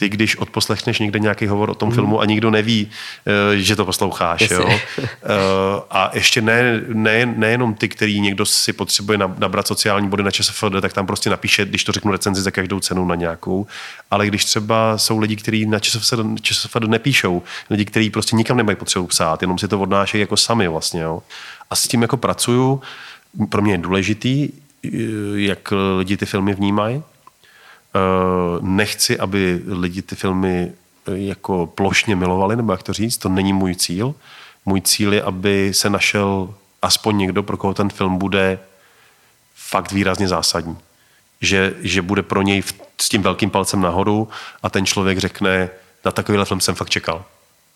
[0.00, 1.94] ty, když odposlechneš někde nějaký hovor o tom mm.
[1.94, 2.90] filmu a nikdo neví,
[3.26, 4.50] eh, že to posloucháš.
[4.50, 4.68] Jo?
[5.00, 10.30] Eh, a ještě ne, ne, nejenom ty, který někdo si potřebuje nabrat sociální body na
[10.30, 13.66] ČSFD, tak tam prostě napíše, když to řeknu recenzi za každou cenu na nějakou.
[14.10, 18.76] Ale když třeba jsou lidi, kteří na ČSFD, ČSFD nepíšou, lidi, kteří prostě nikam nemají
[18.76, 21.00] potřebu psát, jenom si to odnášejí jako sami vlastně.
[21.00, 21.22] Jo?
[21.70, 22.80] A s tím jako pracuju,
[23.48, 24.48] pro mě je důležitý,
[24.84, 24.88] eh,
[25.34, 27.02] jak lidi ty filmy vnímají,
[28.60, 30.72] nechci, aby lidi ty filmy
[31.06, 34.14] eh, jako plošně milovali, nebo jak to říct, to není můj cíl.
[34.66, 38.58] Můj cíl je, aby se našel aspoň někdo, pro koho ten film bude
[39.54, 40.78] fakt výrazně zásadní.
[41.40, 44.28] Že, že bude pro něj v, s tím velkým palcem nahoru
[44.62, 45.70] a ten člověk řekne,
[46.04, 47.24] na takovýhle film jsem fakt čekal.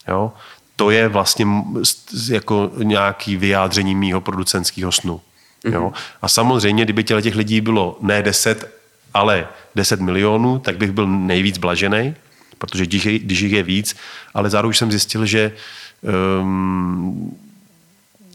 [0.08, 0.32] Jo?
[0.76, 1.46] To je vlastně
[2.28, 5.20] jako nějaký vyjádření mýho producentského snu.
[5.64, 5.74] Mm-hmm.
[5.74, 5.92] Jo?
[6.22, 8.83] A samozřejmě, kdyby těch lidí bylo ne 10,
[9.14, 12.14] ale 10 milionů, tak bych byl nejvíc blažený,
[12.58, 13.96] protože když, jich je víc,
[14.34, 15.52] ale zároveň jsem zjistil, že
[16.40, 17.36] um,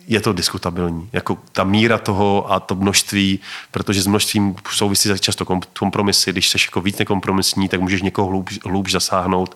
[0.10, 1.10] je to diskutabilní.
[1.14, 3.40] Jako ta míra toho a to množství,
[3.72, 5.46] protože s množstvím souvisí často
[5.80, 6.32] kompromisy.
[6.32, 9.56] Když jsi jako víc nekompromisní, tak můžeš někoho hloub, hloubš zasáhnout,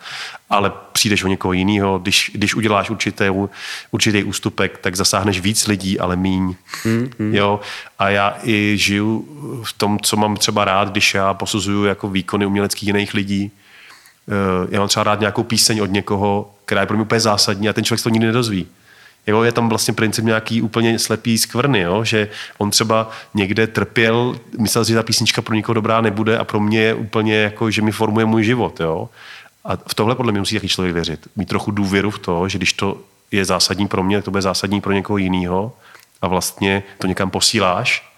[0.49, 1.99] ale přijdeš o někoho jiného.
[1.99, 3.25] Když, když uděláš určitý,
[3.91, 6.55] určitý ústupek, tak zasáhneš víc lidí, ale míň.
[6.83, 7.33] Mm-hmm.
[7.33, 7.59] Jo?
[7.99, 9.27] A já i žiju
[9.63, 13.51] v tom, co mám třeba rád, když já posuzuju jako výkony uměleckých jiných lidí.
[14.29, 17.69] Eh, já mám třeba rád nějakou píseň od někoho, která je pro mě úplně zásadní
[17.69, 18.67] a ten člověk se to nikdy nedozví.
[19.27, 22.03] Jo, je tam vlastně princip nějaký úplně slepý skvrny, jo?
[22.03, 26.59] že on třeba někde trpěl, myslel, že ta písnička pro někoho dobrá nebude a pro
[26.59, 28.79] mě je úplně jako, že mi formuje můj život.
[28.79, 29.09] Jo?
[29.65, 31.27] A v tohle podle mě musí jaký člověk věřit.
[31.35, 33.01] Mít trochu důvěru v to, že když to
[33.31, 35.73] je zásadní pro mě, to bude zásadní pro někoho jiného
[36.21, 38.09] a vlastně to někam posíláš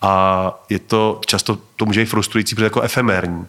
[0.00, 3.46] a je to často, to může být frustrující, protože jako efemérní.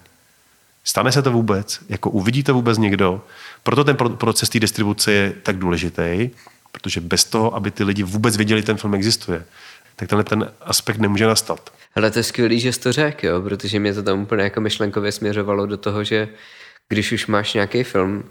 [0.83, 1.79] Stane se to vůbec?
[1.89, 3.21] Jako uvidí to vůbec někdo?
[3.63, 6.29] Proto ten proces té distribuce je tak důležitý
[6.71, 9.45] Protože bez toho, aby ty lidi vůbec věděli, ten film existuje,
[9.95, 11.73] tak tenhle ten aspekt nemůže nastat.
[11.95, 13.41] Ale to je skvělý, že jsi to řekl, jo?
[13.41, 16.29] protože mě to tam úplně jako myšlenkově směřovalo do toho, že
[16.89, 18.23] když už máš nějaký film,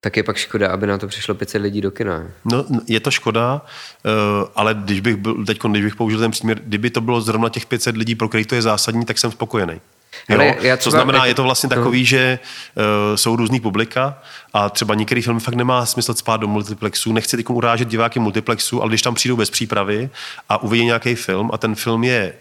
[0.00, 2.26] tak je pak škoda, aby na to přišlo 500 lidí do kina.
[2.44, 3.62] No, je to škoda,
[4.06, 4.10] eh,
[4.54, 7.66] ale když bych byl, teď, když bych použil ten příměr, kdyby to bylo zrovna těch
[7.66, 9.80] 500 lidí, pro který to je zásadní, tak jsem spokojený.
[10.28, 10.54] Jo?
[10.60, 12.38] já Co znamená, je to vlastně takový, že
[12.74, 14.18] uh, jsou různý publika
[14.52, 17.12] a třeba některý film fakt nemá smysl spát do multiplexu.
[17.12, 20.10] Nechci teď urážet diváky multiplexu, ale když tam přijdou bez přípravy
[20.48, 22.34] a uvidí nějaký film a ten film je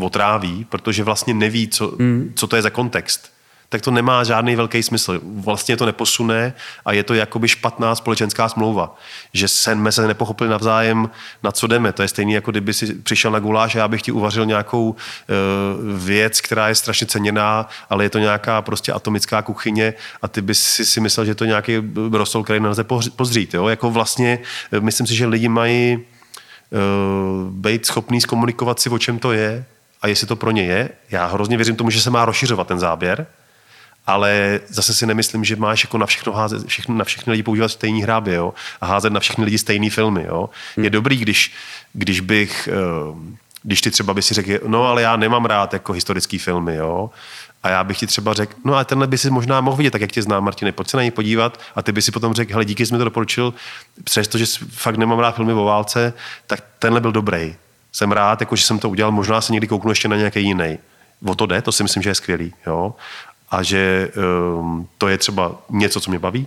[0.00, 2.32] otráví, protože vlastně neví, co, mm.
[2.36, 3.33] co to je za kontext,
[3.74, 5.20] tak to nemá žádný velký smysl.
[5.24, 6.54] Vlastně to neposune
[6.84, 8.96] a je to jakoby špatná společenská smlouva.
[9.32, 11.10] Že jsme se nepochopili navzájem,
[11.42, 11.92] na co jdeme.
[11.92, 14.90] To je stejný, jako kdyby si přišel na guláš a já bych ti uvařil nějakou
[14.90, 14.96] uh,
[15.98, 20.62] věc, která je strašně ceněná, ale je to nějaká prostě atomická kuchyně a ty bys
[20.62, 22.84] si, si myslel, že je to nějaký rostol, který nelze
[23.16, 23.54] pozřít.
[23.54, 23.68] Jo?
[23.68, 24.38] Jako vlastně,
[24.72, 29.64] eh, myslím si, že lidi mají uh, být schopný zkomunikovat si, o čem to je,
[30.02, 30.88] a jestli to pro ně je.
[31.10, 33.26] Já hrozně věřím tomu, že se má rozšiřovat ten záběr,
[34.06, 37.68] ale zase si nemyslím, že máš jako na všechno házet, všechno, na všechny lidi používat
[37.68, 38.54] stejný hrábě, jo?
[38.80, 40.24] a házet na všechny lidi stejný filmy.
[40.28, 40.50] Jo?
[40.76, 40.84] Hmm.
[40.84, 41.52] Je dobrý, když,
[41.92, 45.92] když bych, eh, když ty třeba by si řekl, no ale já nemám rád jako
[45.92, 47.10] historický filmy, jo?
[47.62, 50.00] A já bych ti třeba řekl, no a tenhle by si možná mohl vidět, tak
[50.00, 52.52] jak tě znám, Martine, pojď se na něj podívat a ty by si potom řekl,
[52.52, 53.54] hele, díky, jsi mi to doporučil,
[54.04, 56.12] přestože fakt nemám rád filmy o válce,
[56.46, 57.54] tak tenhle byl dobrý.
[57.92, 60.78] Jsem rád, jako, že jsem to udělal, možná se někdy kouknu ještě na nějaký jiný.
[61.26, 62.54] O to jde, to si myslím, že je skvělý.
[62.66, 62.94] Jo?
[63.50, 64.10] A že
[64.58, 66.46] um, to je třeba něco, co mě baví,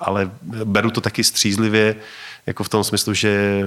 [0.00, 0.30] ale
[0.64, 1.96] beru to taky střízlivě,
[2.46, 3.62] jako v tom smyslu, že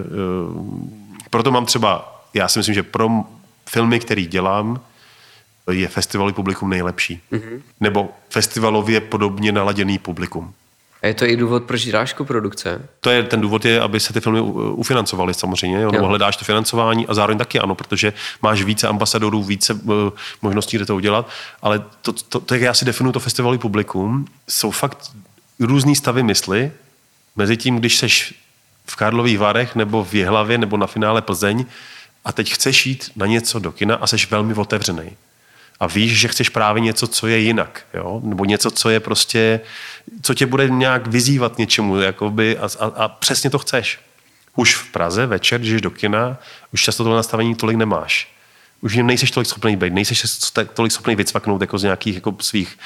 [0.50, 3.10] um, proto mám třeba, já si myslím, že pro
[3.70, 4.82] filmy, který dělám,
[5.72, 7.22] je festivalový publikum nejlepší.
[7.32, 7.62] Mm-hmm.
[7.80, 10.54] Nebo festivalově podobně naladěný publikum.
[11.02, 12.82] A je to i důvod, proč děláš produkce?
[13.00, 14.42] To je, ten důvod je, aby se ty filmy
[14.72, 15.92] ufinancovaly samozřejmě, jo?
[15.92, 19.94] nebo hledáš to financování a zároveň taky ano, protože máš více ambasadorů, více uh,
[20.42, 21.30] možností, kde to udělat,
[21.62, 25.12] ale to, to, to, jak já si definuju to festivalový publikum, jsou fakt
[25.60, 26.72] různý stavy mysli,
[27.36, 28.34] mezi tím, když seš
[28.86, 31.66] v Karlových Varech nebo v Jihlavě nebo na finále Plzeň
[32.26, 35.12] a teď chceš jít na něco do kina a seš velmi otevřený
[35.80, 38.22] a víš, že chceš právě něco, co je jinak, jo?
[38.24, 39.60] nebo něco, co je prostě,
[40.22, 44.00] co tě bude nějak vyzývat něčemu, jakoby, a, a, a přesně to chceš.
[44.56, 46.38] Už v Praze večer, když jdeš do kina,
[46.74, 48.34] už často to nastavení tolik nemáš.
[48.82, 50.24] Už jim nejseš tolik schopný být, nejseš
[50.74, 52.78] tolik schopný vycvaknout jako z nějakých jako svých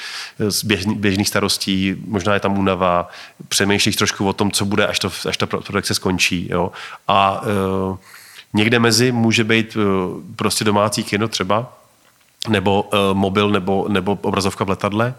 [0.50, 3.10] z běžný, běžných starostí, možná je tam únava,
[3.48, 6.48] přemýšlíš trošku o tom, co bude, až, to, až ta produkce skončí.
[6.52, 6.72] Jo?
[7.08, 7.98] A uh,
[8.54, 9.84] někde mezi může být uh,
[10.36, 11.83] prostě domácí kino třeba,
[12.50, 15.14] nebo uh, mobil, nebo, nebo obrazovka v letadle,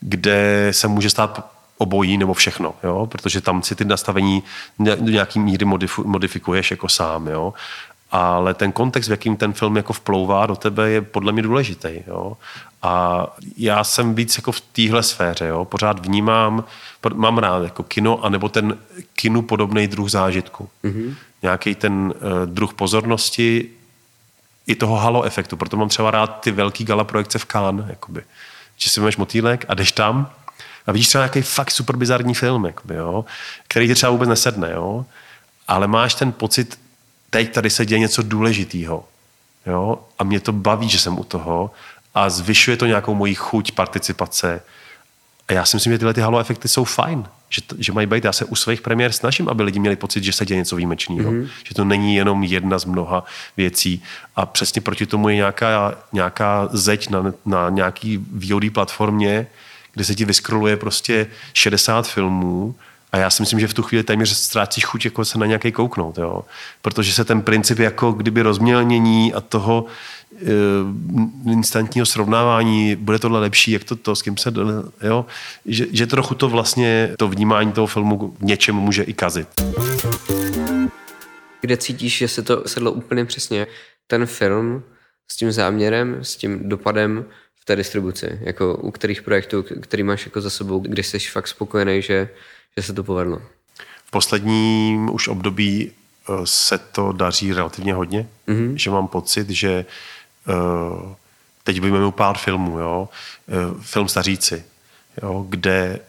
[0.00, 3.06] kde se může stát obojí nebo všechno, jo?
[3.06, 4.42] protože tam si ty nastavení
[4.78, 5.64] do nějaký míry
[6.04, 7.26] modifikuješ jako sám.
[7.26, 7.54] Jo?
[8.10, 11.88] Ale ten kontext, v jakým ten film jako vplouvá do tebe, je podle mě důležitý.
[12.06, 12.36] Jo?
[12.82, 15.46] A já jsem víc jako v téhle sféře.
[15.46, 15.64] Jo?
[15.64, 16.64] Pořád vnímám,
[17.14, 18.78] mám rád jako kino, anebo ten
[19.14, 20.68] kinu podobný druh zážitku.
[20.84, 21.14] Mm-hmm.
[21.42, 23.70] Nějaký ten uh, druh pozornosti,
[24.66, 25.56] i toho halo efektu.
[25.56, 28.24] Proto mám třeba rád ty velký gala projekce v Cannes, jakoby.
[28.76, 30.30] že si máš motýlek a jdeš tam
[30.86, 33.24] a vidíš třeba nějaký fakt super bizarní film, jakoby, jo,
[33.68, 35.06] který ti třeba vůbec nesedne, jo,
[35.68, 36.78] ale máš ten pocit,
[37.30, 39.04] teď tady se děje něco důležitého.
[39.66, 39.98] Jo?
[40.18, 41.70] A mě to baví, že jsem u toho
[42.14, 44.62] a zvyšuje to nějakou moji chuť participace.
[45.48, 48.06] A já si myslím, že tyhle ty halo efekty jsou fajn že, to, že mají
[48.06, 48.24] být.
[48.24, 51.32] Já se u svých premiér snažím, aby lidi měli pocit, že se děje něco výjimečného.
[51.32, 51.48] Mm-hmm.
[51.64, 53.24] Že to není jenom jedna z mnoha
[53.56, 54.02] věcí.
[54.36, 59.46] A přesně proti tomu je nějaká, nějaká zeď na, na nějaký VOD platformě,
[59.92, 62.74] kde se ti vyskroluje prostě 60 filmů
[63.12, 65.72] a já si myslím, že v tu chvíli téměř ztrácíš chuť jako se na nějaký
[65.72, 66.44] kouknout, jo?
[66.82, 69.84] protože se ten princip jako kdyby rozmělnění a toho
[70.30, 74.52] uh, instantního srovnávání, bude tohle lepší, jak to, to s kým se,
[75.02, 75.26] jo?
[75.66, 79.48] Že, že trochu to vlastně, to vnímání toho filmu něčem může i kazit.
[81.60, 83.66] Kde cítíš, že se to sedlo úplně přesně,
[84.06, 84.82] ten film
[85.28, 87.24] s tím záměrem, s tím dopadem
[87.60, 91.48] v té distribuci, jako u kterých projektů, který máš jako za sebou, kdy jsi fakt
[91.48, 92.28] spokojený, že
[92.76, 93.42] že se to povedlo?
[94.04, 98.74] V posledním už období eh, se to daří relativně hodně, mm-hmm.
[98.74, 99.84] že mám pocit, že
[100.48, 101.12] uh,
[101.64, 103.08] teď vyjmeme pár filmů, jo?
[103.46, 104.64] Uh, film Staříci,
[105.22, 105.46] jo?
[105.48, 106.00] kde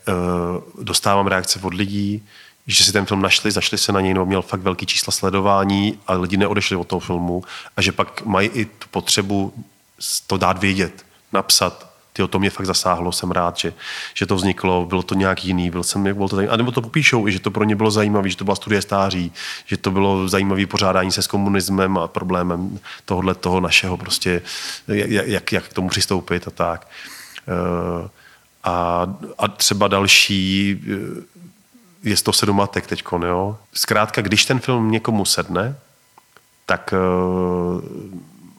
[0.82, 2.24] dostávám reakce od lidí,
[2.68, 6.00] že si ten film našli, zašli se na něj, nebo měl fakt velký čísla sledování
[6.08, 7.44] a lidi neodešli od toho filmu
[7.78, 9.54] a že pak mají i tu potřebu
[10.28, 13.74] to dát vědět, napsat, tyjo, to mě fakt zasáhlo, jsem rád, že,
[14.14, 16.82] že to vzniklo, bylo to nějak jiný, byl jsem, bylo to zajímavé, a nebo to
[16.82, 19.32] popíšou, že to pro ně bylo zajímavé, že to byla studie stáří,
[19.66, 24.42] že to bylo zajímavé pořádání se s komunismem a problémem tohohle toho našeho prostě,
[24.88, 26.88] jak, jak, jak k tomu přistoupit a tak.
[27.48, 28.10] Eh,
[28.64, 29.08] a,
[29.38, 33.58] a třeba další eh, je 107 matek teď, jo.
[33.74, 35.76] Zkrátka, když ten film někomu sedne,
[36.66, 37.82] tak uh,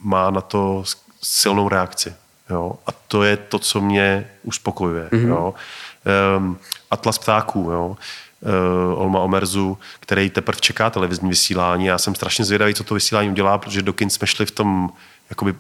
[0.03, 0.85] má na to
[1.23, 2.15] silnou reakci.
[2.51, 2.73] Jo?
[2.87, 5.09] A to je to, co mě uspokojuje.
[5.13, 5.29] Mm-hmm.
[5.29, 5.55] Jo?
[6.37, 6.59] Um,
[6.91, 7.97] Atlas ptáků, jo?
[8.41, 11.87] uh, Olma Omerzu, který teprve čeká televizní vysílání.
[11.87, 14.91] Já jsem strašně zvědavý, co to vysílání udělá, protože do kin jsme šli v tom
[15.31, 15.55] jakoby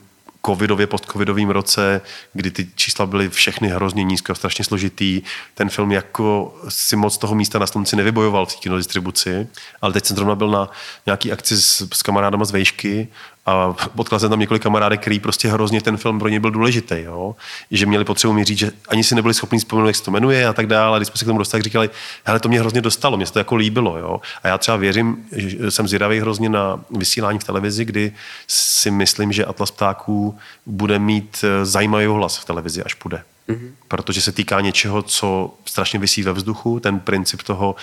[0.47, 2.01] covidově, postcovidovém roce,
[2.32, 5.22] kdy ty čísla byly všechny hrozně nízké, strašně složitý.
[5.55, 9.49] Ten film jako si moc toho místa na slunci nevybojoval v kinodistribuci,
[9.82, 10.70] ale teď jsem zrovna byl na
[11.07, 13.09] nějaký akci s, s kamarádama z Vejšky
[13.49, 16.94] a potkal jsem tam několik kamarádek, který prostě hrozně ten film pro ně byl důležitý.
[16.99, 17.36] Jo?
[17.70, 20.46] Že měli potřebu mi říct, že ani si nebyli schopni vzpomenout, jak se to jmenuje
[20.46, 20.96] a tak dále.
[20.96, 21.90] A když jsme se k tomu dostali, říkali,
[22.24, 23.99] hele, to mě hrozně dostalo, mě se to jako líbilo.
[23.99, 24.20] Jo?
[24.42, 28.12] A já třeba věřím, že jsem zvědavý hrozně na vysílání v televizi, kdy
[28.46, 33.70] si myslím, že Atlas ptáků bude mít eh, zajímavý hlas v televizi, až půjde mm-hmm.
[33.88, 37.76] protože se týká něčeho, co strašně vysí ve vzduchu, ten princip toho,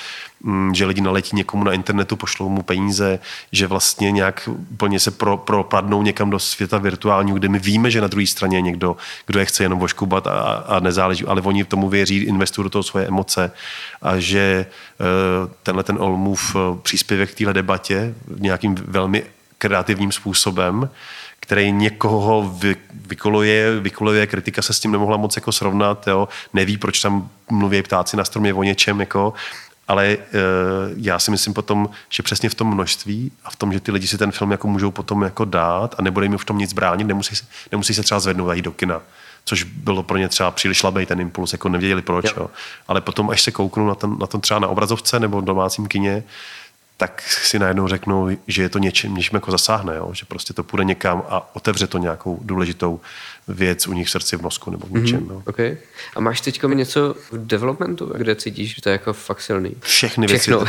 [0.43, 3.20] mm, že lidi naletí někomu na internetu, pošlou mu peníze,
[3.51, 8.01] že vlastně nějak úplně se pro, propadnou někam do světa virtuálního, kde my víme, že
[8.01, 10.32] na druhé straně je někdo, kdo je chce jenom voškubat a,
[10.68, 13.51] a nezáleží, ale oni tomu věří, investují do toho svoje emoce
[14.01, 15.05] a že eh,
[15.63, 19.24] tenhle ten Olmův eh, příspěvek k téhle debatě nějakým velmi
[19.57, 20.89] kreativním způsobem
[21.46, 22.76] který někoho vy,
[23.08, 26.28] vykoluje, vykoluje, kritika se s tím nemohla moc jako srovnat, jo.
[26.54, 29.34] neví, proč tam mluví ptáci na stromě o něčem, jako,
[29.88, 30.18] ale e,
[30.98, 34.08] já si myslím potom, že přesně v tom množství a v tom, že ty lidi
[34.08, 37.08] si ten film jako můžou potom jako dát a nebude jim v tom nic bránit,
[37.08, 37.36] nemusí,
[37.72, 39.02] nemusí se třeba zvednout a jít do kina
[39.46, 42.26] což bylo pro ně třeba příliš slabý ten impuls, jako nevěděli proč.
[42.26, 42.34] Jo.
[42.38, 42.50] Jo.
[42.88, 45.88] Ale potom, až se kouknou na tom, na tom třeba na obrazovce nebo v domácím
[45.88, 46.24] kině,
[46.98, 50.10] tak si najednou řeknou, že je to něčím, něčím jako zasáhne, jo?
[50.14, 53.00] že prostě to půjde někam a otevře to nějakou důležitou
[53.48, 55.20] věc u nich v srdci, v mozku nebo v něčem.
[55.20, 55.41] Mm-hmm.
[55.46, 55.78] Okay.
[56.16, 59.76] A máš teď něco v developmentu, kde cítíš, že to je jako fakt silný?
[59.80, 60.52] Všechny věci.
[60.52, 60.66] Všechno.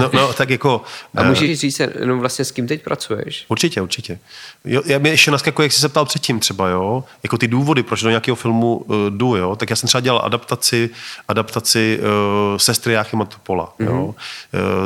[0.00, 0.82] no, no, tak jako...
[1.14, 3.44] A můžeš uh, říct no vlastně s kým teď pracuješ?
[3.48, 4.18] Určitě, určitě.
[4.64, 7.82] Jo, já mě ještě naskakuje, jak jsi se ptal předtím třeba, jo, jako ty důvody,
[7.82, 10.90] proč do nějakého filmu uh, jdu, jo, tak já jsem třeba dělal adaptaci,
[11.28, 13.86] adaptaci uh, sestry Jáchyma Topola, mm-hmm.
[13.86, 14.14] jo, uh,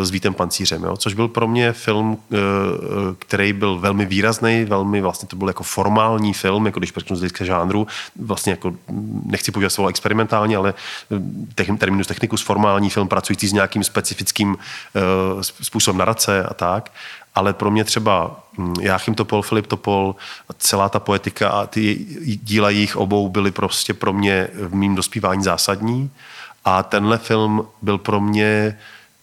[0.05, 2.39] s Vítem Pancířem, jo, což byl pro mě film, uh,
[3.19, 7.45] který byl velmi výrazný, velmi vlastně to byl jako formální film, jako když řeknu hlediska
[7.45, 8.75] žánru, vlastně jako,
[9.25, 10.75] nechci používat slovo experimentální, ale
[11.57, 16.93] eh, terminus technicus formální film pracující s nějakým specifickým uh, způsobem narace a tak.
[17.35, 20.15] Ale pro mě třeba hm, Jáchym Topol, Filip Topol,
[20.59, 22.07] celá ta poetika a ty
[22.43, 26.11] díla jejich obou byly prostě pro mě v mým dospívání zásadní.
[26.65, 28.79] A tenhle film byl pro mě,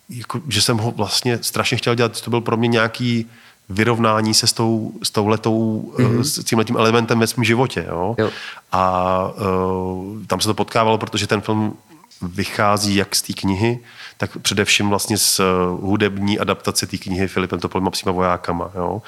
[0.10, 3.30] jako, že jsem ho vlastně strašně chtěl dělat, to byl pro mě nějaký
[3.70, 6.22] vyrovnání se s, tou, s touhletou, mm-hmm.
[6.22, 7.86] s tímhletím elementem ve svém životě.
[7.90, 8.16] Jo?
[8.18, 8.30] Jo.
[8.72, 11.74] A uh, tam se to potkávalo, protože ten film
[12.22, 13.80] vychází jak z té knihy,
[14.18, 15.46] tak především vlastně z uh,
[15.82, 18.72] hudební adaptace té knihy Filipem Topolem a psíma vojákama.
[18.76, 19.02] Jo?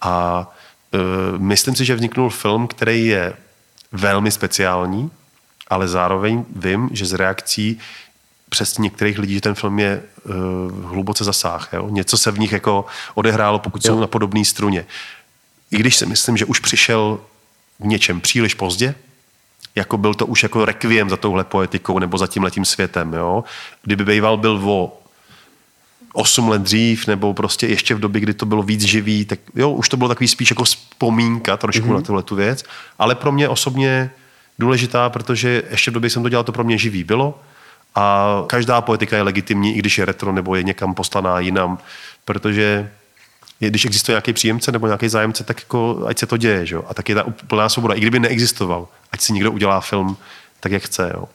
[0.00, 0.46] A
[0.94, 3.32] uh, myslím si, že vzniknul film, který je
[3.92, 5.10] velmi speciální,
[5.68, 7.78] ale zároveň vím, že z reakcí
[8.48, 10.34] přes některých lidí, že ten film je uh,
[10.84, 11.68] hluboce zasáh.
[11.72, 11.88] Jo?
[11.90, 12.84] Něco se v nich jako
[13.14, 13.92] odehrálo, pokud jo.
[13.92, 14.86] jsou na podobné struně.
[15.70, 17.20] I když si myslím, že už přišel
[17.80, 18.94] v něčem příliš pozdě,
[19.74, 23.12] jako byl to už jako rekviem za touhle poetikou nebo za tím letím světem.
[23.12, 23.44] Jo?
[23.82, 25.00] Kdyby Bejval byl o
[26.16, 29.70] 8 let dřív, nebo prostě ještě v době, kdy to bylo víc živý, tak jo,
[29.70, 31.94] už to bylo takový spíš jako vzpomínka trošku mm-hmm.
[31.94, 32.64] na tuhle tu věc,
[32.98, 34.10] ale pro mě osobně
[34.58, 37.40] důležitá, protože ještě v době jsem to dělal, to pro mě živý bylo
[37.96, 41.78] a každá poetika je legitimní, i když je retro nebo je někam poslaná jinam,
[42.24, 42.90] protože
[43.58, 46.66] když existuje nějaký příjemce nebo nějaký zájemce, tak jako, ať se to děje.
[46.66, 46.76] Že?
[46.88, 47.94] A tak je ta úplná svoboda.
[47.94, 50.16] I kdyby neexistoval, ať si někdo udělá film
[50.60, 51.10] tak, jak chce.
[51.14, 51.28] Jo?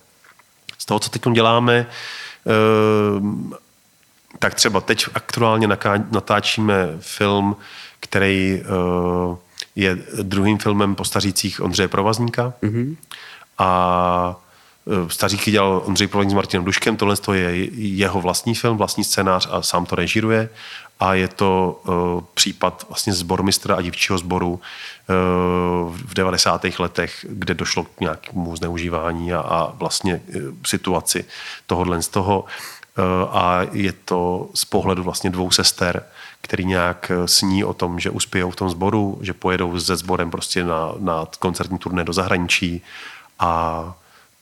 [0.78, 1.86] Z toho, co teď děláme,
[2.44, 3.54] uh,
[4.40, 5.68] tak třeba teď aktuálně
[6.12, 7.56] natáčíme film,
[8.00, 9.38] který uh,
[9.76, 12.54] je druhým filmem postařících Ondřeje Provazníka.
[12.64, 12.96] Mm-hmm.
[13.58, 14.36] A Eh,
[15.08, 19.62] Staříky dělal Ondřej Provazník s Martinem Duškem, tohle je jeho vlastní film, vlastní scénář a
[19.62, 20.50] sám to režíruje
[21.02, 24.60] a je to uh, případ vlastně zbormistra a dívčího sboru uh,
[25.96, 26.66] v 90.
[26.80, 31.26] letech, kde došlo k nějakému zneužívání a, a vlastně uh, situaci
[31.66, 32.46] tohohle z toho.
[32.98, 36.04] Uh, a je to z pohledu vlastně dvou sester,
[36.42, 40.64] který nějak sní o tom, že uspějou v tom sboru, že pojedou se sborem prostě
[40.64, 42.82] na, na koncertní turné do zahraničí
[43.40, 43.84] a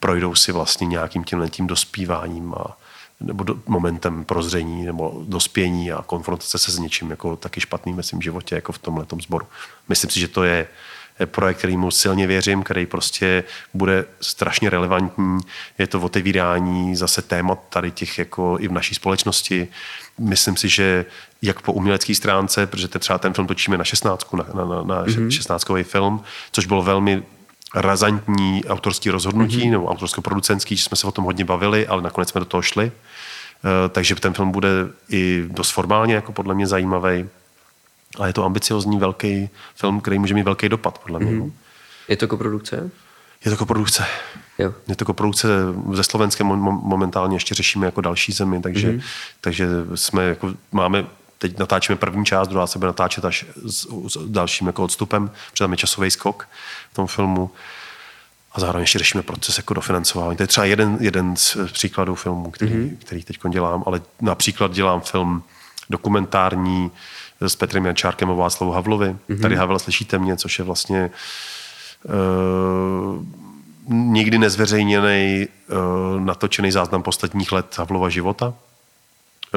[0.00, 2.76] projdou si vlastně nějakým tím tím dospíváním a
[3.20, 8.02] nebo do, momentem prozření nebo dospění a konfrontace se s něčím jako taky špatným ve
[8.02, 9.46] svém životě, jako v tomhle sboru.
[9.88, 10.66] Myslím si, že to je
[11.26, 13.44] projekt, kterýmu silně věřím, který prostě
[13.74, 15.38] bude strašně relevantní.
[15.78, 19.68] Je to otevírání zase témat tady těch jako i v naší společnosti.
[20.18, 21.04] Myslím si, že
[21.42, 25.04] jak po umělecké stránce, protože třeba ten film točíme na 16, na, na, na, na
[25.04, 25.30] mm-hmm.
[25.30, 26.22] 16 film,
[26.52, 27.22] což bylo velmi
[27.74, 29.70] razantní autorský rozhodnutí mm-hmm.
[29.70, 32.92] nebo autorsko-producentský, že jsme se o tom hodně bavili, ale nakonec jsme do toho šli.
[33.64, 34.68] Eh, takže ten film bude
[35.08, 37.28] i dost formálně jako podle mě zajímavý.
[38.18, 41.32] A je to ambiciozní velký film, který může mít velký dopad, podle mě.
[41.32, 41.52] Mm-hmm.
[42.08, 42.90] Je to koprodukce?
[43.44, 44.06] Je to koprodukce.
[44.58, 44.74] Jo.
[44.88, 45.48] Je to koprodukce
[45.92, 49.02] ze Slovenskem momentálně ještě řešíme jako další zemi, takže, mm-hmm.
[49.40, 51.06] takže jsme jako, máme
[51.40, 55.64] teď natáčíme první část, druhá se bude natáčet až s, s dalším jako odstupem, protože
[55.64, 56.48] tam je časový skok
[56.92, 57.50] v tom filmu
[58.52, 60.36] a zároveň ještě řešíme proces jako dofinancování.
[60.36, 62.96] To je třeba jeden, jeden z příkladů filmů, který, mm-hmm.
[62.98, 65.42] který teď dělám, ale například dělám film
[65.90, 66.90] dokumentární
[67.40, 69.16] s Petrem Jančárkem o Václavu Havlovi.
[69.28, 69.40] Mm-hmm.
[69.40, 71.10] Tady Havel slyšíte mě, což je vlastně
[72.04, 73.24] uh,
[73.88, 78.54] nikdy nezveřejněný uh, natočený záznam posledních let Havlova života.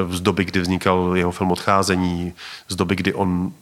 [0.08, 2.32] Z doby, kdy vznikal jeho film Odcházení,
[2.68, 3.52] z doby, kdy on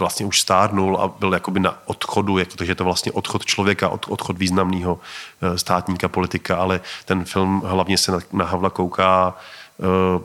[0.00, 3.88] vlastně už stárnul a byl jakoby na odchodu, jako, takže je to vlastně odchod člověka,
[3.88, 5.00] od, odchod významného
[5.42, 9.36] eh, státníka, politika, ale ten film hlavně se na, na Havla kouká
[9.78, 10.22] uh,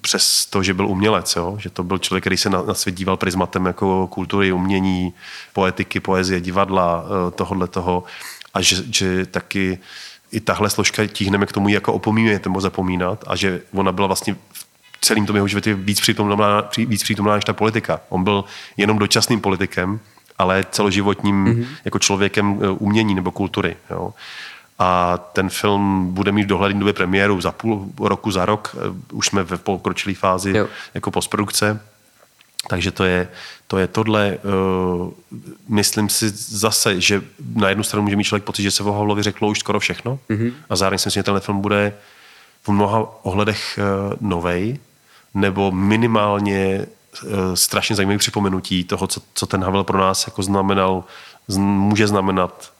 [0.00, 1.56] přes to, že byl umělec, jo?
[1.58, 5.14] že to byl člověk, který se na, na svět díval prismatem jako kultury, umění,
[5.52, 8.04] poetiky, poezie, divadla, uh, tohohle toho
[8.54, 9.78] a že, že taky
[10.32, 14.36] i tahle složka tíhneme k tomu, jako opomíjet nebo zapomínat a že ona byla vlastně
[15.00, 18.00] celým tom jeho životě víc přítomná, víc přítomná než ta politika.
[18.08, 18.44] On byl
[18.76, 20.00] jenom dočasným politikem,
[20.38, 21.66] ale celoživotním mm-hmm.
[21.84, 23.76] jako člověkem e, umění nebo kultury.
[23.90, 24.14] Jo.
[24.78, 28.76] A ten film bude mít v dohledné době premiéru za půl roku, za rok.
[28.76, 30.68] E, už jsme ve pokročilé fázi jo.
[30.94, 31.80] jako postprodukce.
[32.68, 33.28] Takže to je,
[33.66, 34.38] to je tohle.
[34.38, 35.10] Uh,
[35.68, 37.22] myslím si zase, že
[37.54, 40.18] na jednu stranu může mít člověk pocit, že se o Havlovi řeklo už skoro všechno.
[40.30, 40.52] Mm-hmm.
[40.70, 41.94] A zároveň si myslím, že tenhle film bude
[42.62, 44.78] v mnoha ohledech uh, novej
[45.40, 46.86] nebo minimálně
[47.22, 51.04] uh, strašně zajímavý připomenutí toho, co, co ten Havel pro nás jako znamenal,
[51.58, 52.72] může znamenat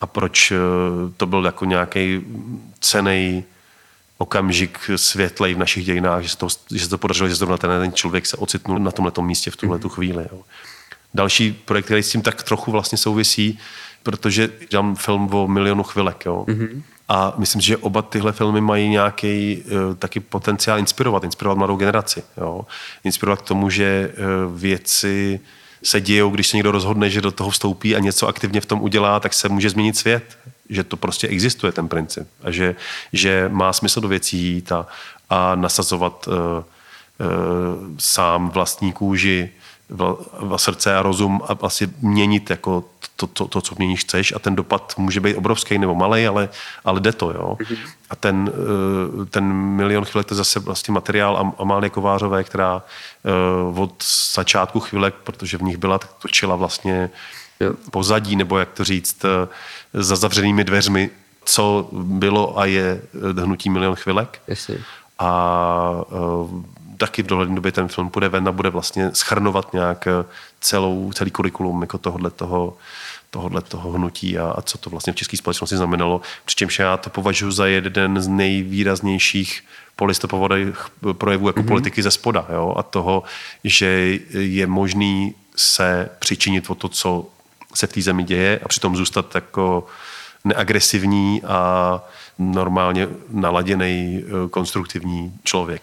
[0.00, 0.58] a proč uh,
[1.16, 2.20] to byl jako nějaký
[2.80, 3.44] cený
[4.18, 7.92] okamžik světlej v našich dějinách, že se to, že se to podařilo, že zrovna ten
[7.92, 9.88] člověk se ocitnul na tomhle místě v tuhle mm-hmm.
[9.88, 10.26] chvíli.
[10.32, 10.40] Jo.
[11.14, 13.58] Další projekt, který s tím tak trochu vlastně souvisí,
[14.02, 16.26] protože dělám film o milionu chvilek.
[16.26, 16.44] Jo.
[16.48, 16.82] Mm-hmm.
[17.08, 22.22] A myslím, že oba tyhle filmy mají nějaký uh, taky potenciál inspirovat, inspirovat mladou generaci.
[22.36, 22.66] Jo?
[23.04, 24.12] Inspirovat k tomu, že
[24.46, 25.40] uh, věci
[25.82, 28.82] se dějou, když se někdo rozhodne, že do toho vstoupí a něco aktivně v tom
[28.82, 30.38] udělá, tak se může změnit svět.
[30.68, 32.28] Že to prostě existuje, ten princip.
[32.42, 32.76] A že,
[33.12, 34.86] že má smysl do věcí jít a,
[35.30, 36.64] a nasazovat uh, uh,
[37.98, 39.50] sám vlastní kůži,
[39.92, 42.84] v srdce a rozum a asi měnit jako
[43.16, 46.48] to, to, to, co měníš chceš a ten dopad může být obrovský nebo malý, ale,
[46.84, 47.56] ale jde to, jo.
[47.60, 47.78] Mm-hmm.
[48.10, 52.82] A ten, eh, ten milion chvilek to je zase vlastně materiál Amálie Kovářové, která
[53.24, 57.10] eh, od začátku chvilek, protože v nich byla, tak točila vlastně
[57.90, 59.48] pozadí, nebo jak to říct, eh,
[59.94, 61.10] za zavřenými dveřmi,
[61.44, 63.02] co bylo a je
[63.42, 64.42] hnutí milion chvilek.
[65.18, 66.04] A
[67.02, 70.08] taky v dohledné době ten film bude ven a bude vlastně schrnovat nějak
[70.60, 72.76] celou, celý kurikulum jako tohohle toho,
[73.30, 76.20] tohohle toho hnutí a, a co to vlastně v české společnosti znamenalo.
[76.44, 79.64] Přičemž já to považuji za jeden z nejvýraznějších
[79.96, 80.76] polistopovodých
[81.12, 81.66] projevů jako mm-hmm.
[81.66, 82.46] politiky ze spoda.
[82.52, 82.74] Jo?
[82.76, 83.22] A toho,
[83.64, 87.26] že je možný se přičinit o to, co
[87.74, 89.86] se v té zemi děje a přitom zůstat jako
[90.44, 92.00] neagresivní a
[92.38, 95.82] normálně naladěný eh, konstruktivní člověk.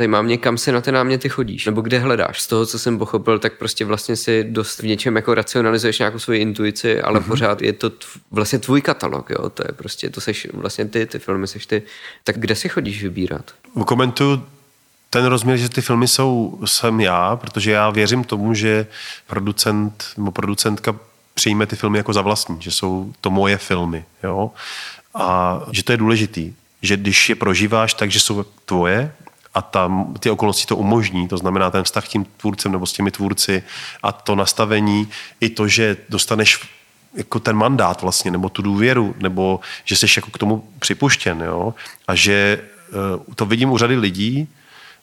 [0.00, 2.40] Zajímá mě, kam si na ty náměty chodíš, nebo kde hledáš.
[2.40, 6.18] Z toho, co jsem pochopil, tak prostě vlastně si dost v něčem jako racionalizuješ nějakou
[6.18, 7.28] svoji intuici, ale mm-hmm.
[7.28, 11.06] pořád je to tv- vlastně tvůj katalog, jo, to je prostě, to seš vlastně ty,
[11.06, 11.82] ty filmy seš ty.
[12.24, 13.50] Tak kde si chodíš vybírat?
[13.86, 14.42] Komentuju
[15.10, 18.86] ten rozměr, že ty filmy jsou, jsem já, protože já věřím tomu, že
[19.26, 20.96] producent nebo producentka
[21.34, 24.50] přijme ty filmy jako za vlastní, že jsou to moje filmy, jo.
[25.14, 29.12] A že to je důležitý, že když je prožíváš tak, že jsou tvoje,
[29.54, 33.10] a tam ty okolnosti to umožní, to znamená ten vztah tím tvůrcem nebo s těmi
[33.10, 33.62] tvůrci
[34.02, 35.08] a to nastavení,
[35.40, 36.60] i to, že dostaneš
[37.14, 41.74] jako ten mandát vlastně, nebo tu důvěru, nebo že jsi jako k tomu připuštěn, jo?
[42.08, 44.48] a že eh, to vidím u řady lidí,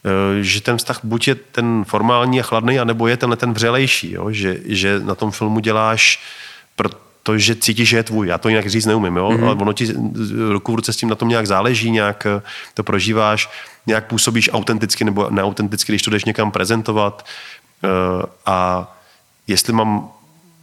[0.05, 4.11] eh, že ten vztah buď je ten formální a chladný, anebo je tenhle ten vřelejší,
[4.11, 4.31] jo?
[4.31, 6.23] Že, že na tom filmu děláš
[7.25, 8.27] to, že cítíš, že je tvůj.
[8.27, 9.29] Já to jinak říct neumím, jo?
[9.29, 9.45] Mm-hmm.
[9.45, 9.93] ale ono ti
[10.49, 12.41] ruku v ruce s tím na tom nějak záleží, nějak eh,
[12.73, 13.49] to prožíváš,
[13.87, 17.25] nějak působíš autenticky nebo neautenticky, když to jdeš někam prezentovat.
[17.83, 18.87] Eh, a
[19.47, 20.09] jestli mám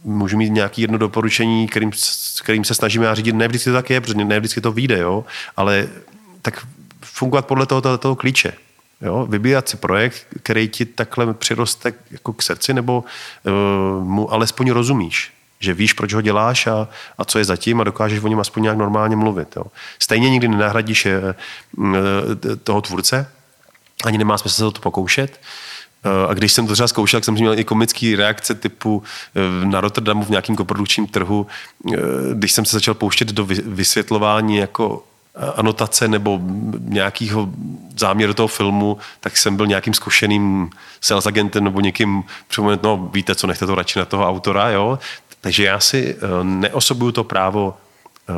[0.03, 1.91] můžu mít nějaký jedno doporučení, kterým,
[2.43, 3.35] kterým se snažíme a řídit.
[3.35, 5.25] Ne vždycky to tak je, protože ne vždycky to vyjde, jo?
[5.57, 5.87] ale
[6.41, 6.67] tak
[7.01, 8.53] fungovat podle toho, toho, toho klíče.
[9.01, 9.27] Jo?
[9.29, 15.31] Vybírat si projekt, který ti takhle přiroste jako k srdci, nebo uh, mu alespoň rozumíš
[15.63, 16.87] že víš, proč ho děláš a,
[17.17, 19.55] a co je zatím a dokážeš o něm aspoň nějak normálně mluvit.
[19.55, 19.63] Jo.
[19.99, 23.31] Stejně nikdy nenahradíš je, eh, toho tvůrce,
[24.05, 25.39] ani nemá smysl se to pokoušet.
[26.05, 29.03] Eh, a když jsem to třeba zkoušel, tak jsem měl i komický reakce typu
[29.35, 31.47] eh, na Rotterdamu v nějakém koprodukčním trhu,
[32.33, 35.03] když jsem se začal pouštět do vysvětlování jako
[35.55, 36.39] anotace nebo
[36.79, 37.49] nějakého
[37.97, 40.69] záměru toho filmu, tak jsem byl nějakým zkušeným
[41.01, 44.99] sales agentem nebo někým připomenout, no víte co, nechte to radši na toho autora, jo.
[45.43, 47.77] Takže já si uh, neosobuju to právo,
[48.29, 48.35] uh,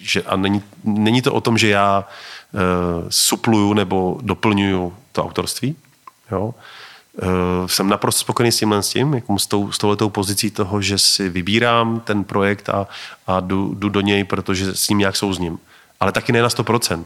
[0.00, 2.04] že, a není, není to o tom, že já
[2.52, 2.60] uh,
[3.08, 5.76] supluju nebo doplňuju to autorství.
[6.30, 6.54] Jo?
[7.66, 10.98] Jsem naprosto spokojený s tímhle s tím, jako s, tou, s touhletou pozicí toho, že
[10.98, 12.88] si vybírám ten projekt a,
[13.26, 15.58] a jdu, jdu do něj, protože s ním nějak souzním.
[16.00, 17.04] Ale taky ne na 100%.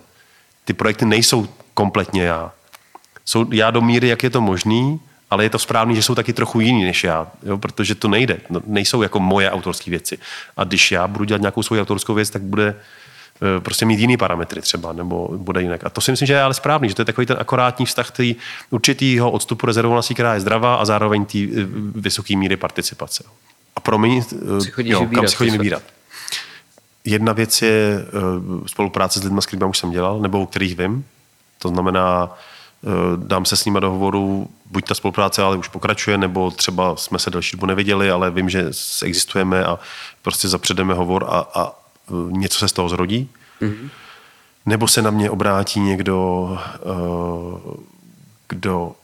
[0.65, 2.53] Ty projekty nejsou kompletně já.
[3.25, 5.01] Jsou já do míry, jak je to možný,
[5.31, 8.39] ale je to správný, že jsou taky trochu jiný než já, jo, protože to nejde.
[8.51, 10.19] No, nejsou jako moje autorské věci.
[10.57, 12.75] A když já budu dělat nějakou svou autorskou věc, tak bude
[13.57, 15.85] e, prostě mít jiný parametry třeba, nebo bude jinak.
[15.85, 18.09] A to si myslím, že je ale správný, že to je takový ten akorátní vztah
[18.09, 18.37] který
[18.71, 21.49] určitýho odstupu rezervovanosti, která je zdravá a zároveň té e,
[21.95, 23.25] vysoké míry participace.
[23.77, 24.23] A promiň,
[24.79, 25.83] e, jo, kam si chodím vybírat.
[27.05, 28.07] Jedna věc je
[28.67, 31.05] spolupráce s lidmi, s kterými už jsem dělal, nebo o kterých vím.
[31.59, 32.56] To znamená, Eh,
[33.17, 37.19] dám se s nimi do hovoru, buď ta spolupráce ale už pokračuje, nebo třeba jsme
[37.19, 38.71] se další dobu neviděli, ale vím, že
[39.03, 39.79] existujeme a
[40.23, 41.73] prostě zapředeme hovor a, a
[42.09, 43.31] eh, něco se z toho zrodí.
[43.63, 43.89] Mm-hmm.
[44.67, 47.79] Nebo se na mě obrátí někdo, eh,
[48.49, 48.95] kdo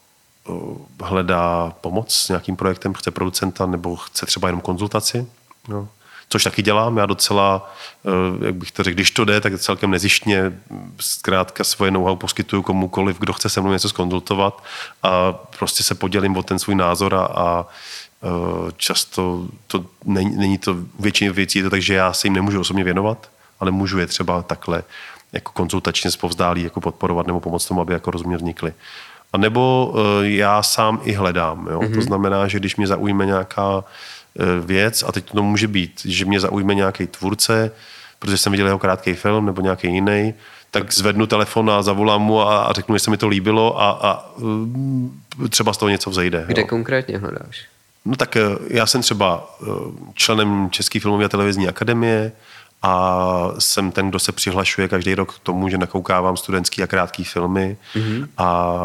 [1.02, 5.26] hledá pomoc s nějakým projektem, chce producenta nebo chce třeba jenom konzultaci.
[5.68, 5.88] No
[6.32, 6.96] což taky dělám.
[6.96, 7.70] Já docela,
[8.06, 10.52] eh, jak bych to řekl, když to jde, tak celkem nezištně
[11.00, 14.62] zkrátka svoje know-how poskytuju komukoliv, kdo chce se mnou něco skonzultovat
[15.02, 20.58] a prostě se podělím o ten svůj názor a, a eh, často to není, není
[20.58, 23.28] to většině věcí, to tak, že já se jim nemůžu osobně věnovat,
[23.60, 24.84] ale můžu je třeba takhle
[25.32, 28.72] jako konzultačně zpovzdálí jako podporovat nebo pomoct tomu, aby jako rozměr vznikly.
[29.32, 31.68] A nebo uh, já sám i hledám.
[31.70, 31.80] Jo?
[31.80, 31.94] Mm-hmm.
[31.94, 34.21] To znamená, že když mě zaujme nějaká Eh,
[34.60, 37.70] věc a teď to může být, že mě zaujme nějaký tvůrce,
[38.18, 40.34] protože jsem viděl jeho krátký film nebo nějaký jiný,
[40.70, 43.90] tak zvednu telefon a zavolám mu a, a řeknu, že se mi to líbilo a,
[43.90, 44.32] a
[45.44, 46.44] eh, třeba z toho něco vzejde.
[46.46, 46.66] Kde jo.
[46.68, 47.64] konkrétně hledáš?
[48.04, 49.56] No tak eh, já jsem třeba
[50.14, 52.32] členem České filmové a televizní akademie
[52.82, 57.24] a jsem ten, kdo se přihlašuje každý rok k tomu, že nakoukávám studentský a krátký
[57.24, 58.28] filmy mm-hmm.
[58.38, 58.76] a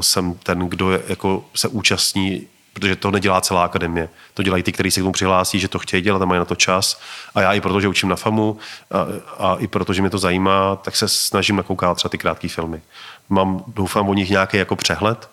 [0.00, 2.46] jsem ten, kdo je, jako se účastní
[2.78, 4.08] protože to nedělá celá akademie.
[4.34, 6.44] To dělají ty, kteří se k tomu přihlásí, že to chtějí dělat a mají na
[6.44, 7.00] to čas.
[7.34, 8.58] A já i proto, že učím na FAMu
[8.90, 9.06] a,
[9.44, 12.80] a i proto, že mě to zajímá, tak se snažím nakoukat třeba ty krátké filmy.
[13.28, 15.30] Mám, doufám, o nich nějaký jako přehled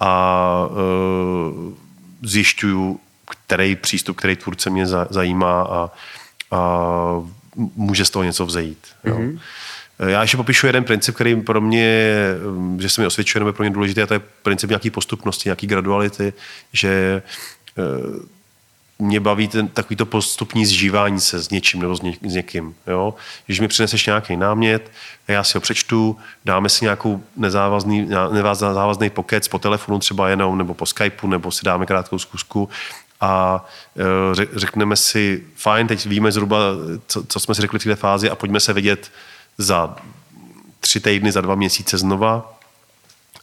[0.00, 1.76] a e,
[2.22, 5.90] zjišťuju, který přístup, který tvůrce mě zajímá a,
[6.50, 6.60] a
[7.76, 8.86] může z toho něco vzejít.
[9.04, 9.18] Jo.
[9.98, 10.08] Mm-hmm.
[10.08, 12.14] Já ještě popíšu jeden princip, který pro mě,
[12.78, 15.66] že se mi osvědčuje, nebo pro mě důležitý, a to je princip nějaký postupnosti, nějaký
[15.66, 16.32] graduality,
[16.72, 17.22] že
[17.78, 18.38] eh,
[18.98, 22.74] mě baví ten, takovýto postupní zžívání se s něčím nebo s, ně, s někým.
[22.86, 23.14] Jo?
[23.46, 24.90] Když mi přineseš nějaký námět,
[25.28, 30.74] já si ho přečtu, dáme si nějakou nezávazný, nezávazný pokec po telefonu třeba jenom, nebo
[30.74, 32.68] po Skypeu, nebo si dáme krátkou zkusku
[33.20, 33.64] a
[33.96, 36.58] eh, řekneme si, fajn, teď víme zhruba,
[37.06, 39.10] co, co jsme si řekli v této fázi a pojďme se vidět
[39.58, 39.96] za
[40.80, 42.58] tři týdny, za dva měsíce znova,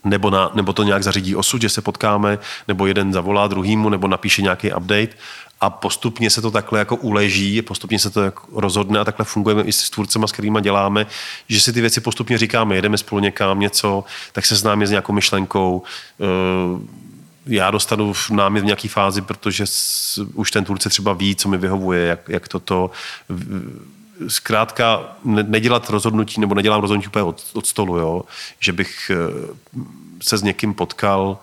[0.04, 4.08] nebo, na, nebo to nějak zařídí osud, že se potkáme, nebo jeden zavolá druhýmu, nebo
[4.08, 5.10] napíše nějaký update
[5.62, 9.64] a postupně se to takhle jako uleží, postupně se to jako rozhodne a takhle fungujeme
[9.64, 11.06] i s tvůrcema, s kterými děláme,
[11.48, 15.14] že si ty věci postupně říkáme, jedeme spolu někam něco, tak se známe s nějakou
[15.14, 15.84] myšlenkou,
[16.22, 17.06] eh,
[17.48, 19.66] já dostanu v námi v nějaké fázi, protože
[20.34, 22.92] už ten tvůrce třeba ví, co mi vyhovuje, jak, jak toto
[24.28, 28.24] zkrátka nedělat rozhodnutí, nebo nedělám rozhodnutí úplně od, od stolu, jo?
[28.60, 29.80] že bych eh,
[30.22, 31.38] se s někým potkal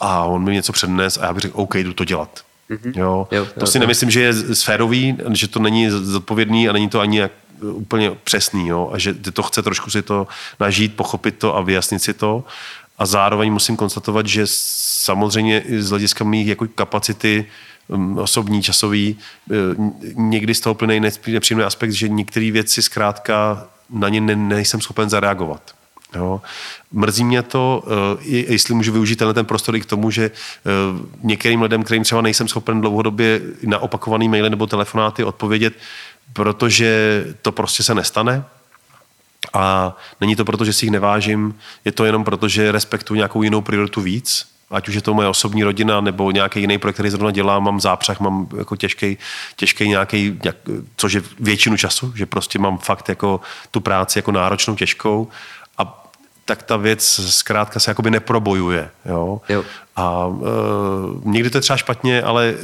[0.00, 2.40] a on mi něco přednes a já bych řekl, OK, jdu to dělat.
[2.70, 2.92] Mm-hmm.
[2.96, 3.28] Jo?
[3.30, 3.80] Jo, to jo, si jo.
[3.80, 7.32] nemyslím, že je sférový, že to není zodpovědný a není to ani jak
[7.62, 8.90] úplně přesný, jo?
[8.92, 10.26] a že to chce trošku si to
[10.60, 12.44] nažít, pochopit to a vyjasnit si to.
[12.98, 17.46] A zároveň musím konstatovat, že samozřejmě z hlediska mých jako kapacity Um,
[18.16, 19.18] osobní, časový,
[19.50, 19.54] eh,
[20.14, 25.10] někdy z toho plyne nepříjemný aspekt, že některé věci zkrátka na ně ne, nejsem schopen
[25.10, 25.74] zareagovat.
[26.14, 26.40] Jo.
[26.92, 27.84] Mrzí mě to,
[28.20, 30.70] eh, jestli můžu využít tenhle ten prostor i k tomu, že eh,
[31.22, 35.74] některým lidem, kterým třeba nejsem schopen dlouhodobě na opakovaný maily nebo telefonáty odpovědět,
[36.32, 38.44] protože to prostě se nestane,
[39.54, 43.42] A není to proto, že si jich nevážím, je to jenom proto, že respektuji nějakou
[43.42, 47.10] jinou prioritu víc, ať už je to moje osobní rodina nebo nějaký jiný projekt, který
[47.10, 49.18] zrovna dělám, mám zápřah, mám jako těžký,
[49.56, 50.56] těžký nějaký, nějak,
[50.96, 53.40] což je většinu času, že prostě mám fakt jako
[53.70, 55.28] tu práci jako náročnou, těžkou
[55.78, 56.04] a
[56.44, 58.90] tak ta věc zkrátka se jakoby neprobojuje.
[59.04, 59.40] Jo?
[59.48, 59.64] Jo.
[59.98, 60.44] A uh,
[61.24, 62.54] někdy to je třeba špatně, ale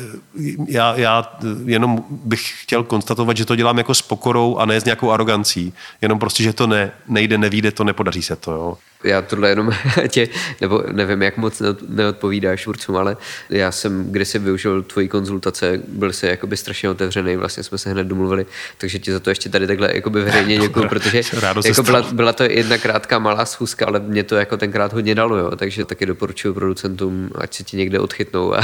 [0.68, 4.84] já, já jenom bych chtěl konstatovat, že to dělám jako s pokorou a ne s
[4.84, 5.72] nějakou arogancí.
[6.02, 8.52] Jenom prostě, že to ne, nejde, nevíde, to nepodaří se to.
[8.52, 9.70] Jo já tohle jenom
[10.08, 10.28] tě,
[10.60, 13.16] nebo nevím, jak moc neodpovídáš určitě, ale
[13.50, 18.06] já jsem kdysi využil tvoji konzultace, byl jsi jakoby strašně otevřený, vlastně jsme se hned
[18.06, 18.46] domluvili,
[18.78, 21.22] takže ti za to ještě tady takhle jakoby veřejně děkuji, protože
[21.64, 25.36] jako byla, byla, to jedna krátká malá schůzka, ale mě to jako tenkrát hodně dalo,
[25.36, 28.60] jo, takže taky doporučuji producentům, ať se ti někde odchytnou a,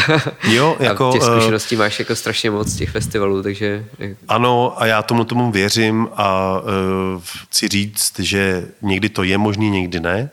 [0.49, 3.85] jo, jako, a těch eh, zkušeností máš jako strašně moc z těch festivalů, takže...
[4.29, 9.71] Ano a já tomu tomu věřím a uh, chci říct, že někdy to je možný,
[9.71, 10.31] někdy ne,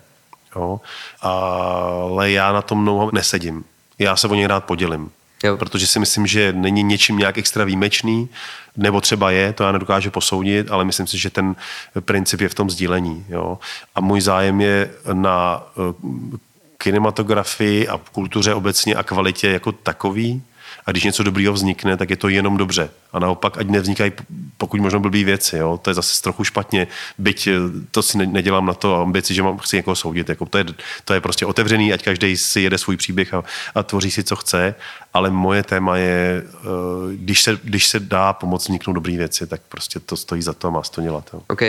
[0.58, 0.82] Jo?
[1.22, 3.64] Ale já na tom mnoho nesedím.
[4.00, 5.12] Já se o něj rád podělím.
[5.44, 5.58] Jo.
[5.58, 8.30] Protože si myslím, že není něčím nějak extra výjimečný,
[8.78, 11.56] nebo třeba je, to já nedokážu posoudit, ale myslím si, že ten
[12.00, 13.26] princip je v tom sdílení.
[13.30, 13.58] Jo?
[13.96, 16.38] A můj zájem je na eh,
[16.78, 20.44] kinematografii a kultuře obecně a kvalitě jako takový,
[20.88, 22.90] a když něco dobrýho vznikne, tak je to jenom dobře.
[23.14, 24.12] A naopak, ať nevznikají
[24.58, 25.58] pokud možno blbý věci.
[25.58, 25.80] Jo?
[25.82, 27.54] To je zase trochu špatně, byť eh,
[27.92, 30.30] to si nedělám na to ambici, že mám, chci někoho soudit.
[30.30, 30.66] Jako to, je,
[31.06, 33.44] to je prostě otevřený, ať každý si jede svůj příběh a,
[33.76, 34.76] a tvoří si, co chce.
[35.14, 36.68] Ale moje téma je, eh,
[37.12, 40.68] když se, když se dá pomoct vzniknout dobrý věci, tak prostě to stojí za to
[40.68, 41.30] a má to dělat.
[41.34, 41.42] Jo.
[41.48, 41.62] OK.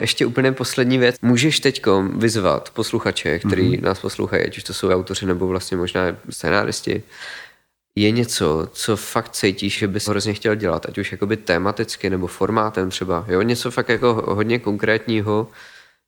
[0.00, 1.16] Ještě úplně poslední věc.
[1.22, 1.82] Můžeš teď
[2.16, 3.82] vyzvat posluchače, který mm-hmm.
[3.82, 7.02] nás poslouchají, ať už to jsou autoři nebo vlastně možná scénáristi,
[8.00, 12.26] je něco, co fakt cítíš, že bys hrozně chtěl dělat, ať už jakoby tematicky nebo
[12.26, 15.48] formátem třeba, jo, něco fakt jako hodně konkrétního,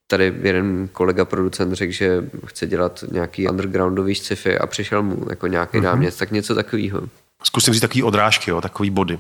[0.07, 5.47] tady jeden kolega producent řekl, že chce dělat nějaký undergroundový sci-fi a přišel mu jako
[5.47, 5.82] nějaký mm-hmm.
[5.82, 7.01] námět, tak něco takového.
[7.43, 9.18] Zkusím říct takový odrážky, jo, takový body.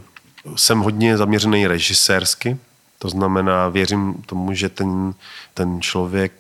[0.56, 2.56] Jsem hodně zaměřený režisérsky,
[2.98, 5.14] to znamená, věřím tomu, že ten,
[5.54, 6.32] ten člověk,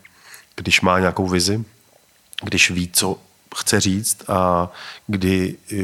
[0.56, 1.64] když má nějakou vizi,
[2.42, 3.18] když ví, co
[3.56, 4.68] chce říct a
[5.06, 5.76] kdy eh,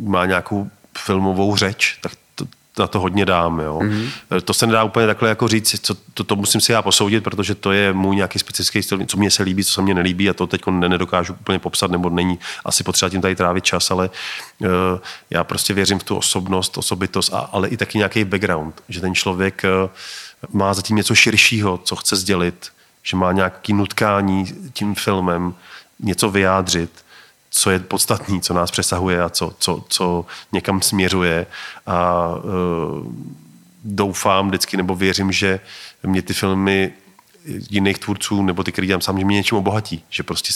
[0.00, 2.46] má nějakou filmovou řeč, tak to,
[2.78, 3.60] na to hodně dám.
[3.60, 3.78] Jo.
[3.78, 4.10] Mm-hmm.
[4.44, 7.54] To se nedá úplně takhle jako říct, co, to, to musím si já posoudit, protože
[7.54, 10.34] to je můj nějaký specifický styl, co mě se líbí, co se mně nelíbí a
[10.34, 14.10] to teď nedokážu úplně popsat, nebo není asi potřeba tím tady trávit čas, ale
[14.58, 14.68] uh,
[15.30, 19.14] já prostě věřím v tu osobnost, osobitost, a, ale i taky nějaký background, že ten
[19.14, 19.90] člověk uh,
[20.52, 22.68] má zatím něco širšího, co chce sdělit,
[23.02, 25.54] že má nějaký nutkání tím filmem,
[26.00, 26.90] něco vyjádřit
[27.50, 31.46] co je podstatný, co nás přesahuje a co, co, co někam směřuje.
[31.86, 33.12] A uh,
[33.84, 35.60] doufám vždycky, nebo věřím, že
[36.02, 36.92] mě ty filmy
[37.70, 40.52] jiných tvůrců, nebo ty, který dělám sám, že mě něčím obohatí, že prostě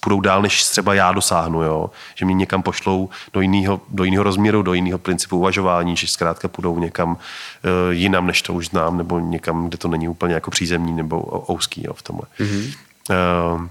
[0.00, 1.90] půjdou dál, než třeba já dosáhnu, jo?
[2.14, 6.48] že mě někam pošlou do jiného, do jiného rozměru, do jiného principu uvažování, že zkrátka
[6.48, 7.18] půjdou někam uh,
[7.90, 11.82] jinam, než to už znám, nebo někam, kde to není úplně jako přízemní nebo ouský
[11.86, 12.26] jo, v tomhle.
[12.38, 12.74] Mm-hmm.
[13.54, 13.68] Uh,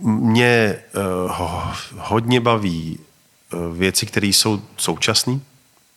[0.00, 0.82] mě
[1.26, 2.98] uh, hodně baví
[3.52, 5.40] uh, věci, které jsou současné,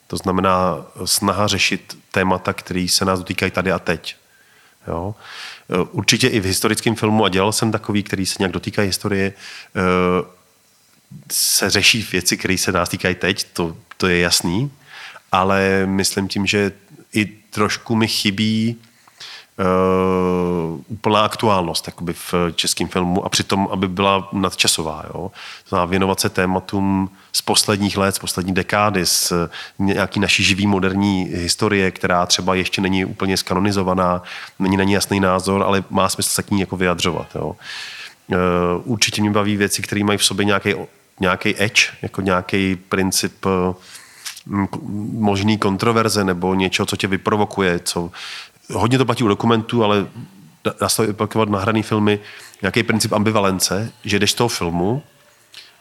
[0.08, 4.16] to znamená snaha řešit témata, které se nás dotýkají tady a teď.
[4.88, 5.16] Jo?
[5.92, 9.34] Určitě i v historickém filmu, a dělal jsem takový, který se nějak dotýkají historie,
[11.32, 14.72] se řeší věci, které se nás týkají teď, to, to je jasný,
[15.32, 16.72] ale myslím tím, že
[17.14, 18.82] i trošku mi chybí
[19.60, 25.04] uh, úplná aktuálnost jakoby v českém filmu a přitom, aby byla nadčasová.
[25.14, 25.32] Jo?
[25.70, 29.34] Znamená věnovat se tématům z posledních let, z poslední dekády, z
[29.80, 34.22] nějaký naší živý moderní historie, která třeba ještě není úplně skanonizovaná,
[34.60, 37.28] není na ní jasný názor, ale má smysl se k ní jako vyjadřovat.
[37.36, 37.56] Jo?
[38.28, 38.36] Uh,
[38.84, 40.74] určitě mě baví věci, které mají v sobě nějaký,
[41.20, 43.76] nějaký edge, jako nějaký princip uh,
[45.20, 48.12] možný kontroverze nebo něco, co tě vyprovokuje, co
[48.74, 50.08] hodně to platí u dokumentů, ale
[50.80, 52.20] dá se to aplikovat na hraný filmy,
[52.62, 55.04] nějaký princip ambivalence, že jdeš z toho filmu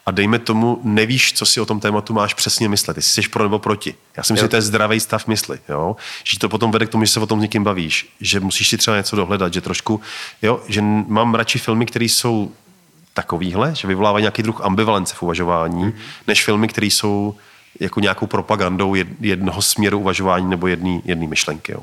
[0.06, 3.42] a dejme tomu, nevíš, co si o tom tématu máš přesně myslet, jestli jsi pro
[3.42, 3.94] nebo proti.
[4.16, 5.96] Já si myslím, že to je zdravý stav mysli, jo?
[6.24, 8.68] že to potom vede k tomu, že se o tom s někým bavíš, že musíš
[8.68, 10.00] si třeba něco dohledat, že trošku,
[10.42, 12.52] jo, že mám radši filmy, které jsou
[13.14, 15.94] takovýhle, že vyvolávají nějaký druh ambivalence v uvažování, mm-hmm.
[16.26, 17.34] než filmy, které jsou
[17.80, 21.72] jako nějakou propagandou jednoho směru uvažování nebo jedné myšlenky.
[21.72, 21.80] Jo.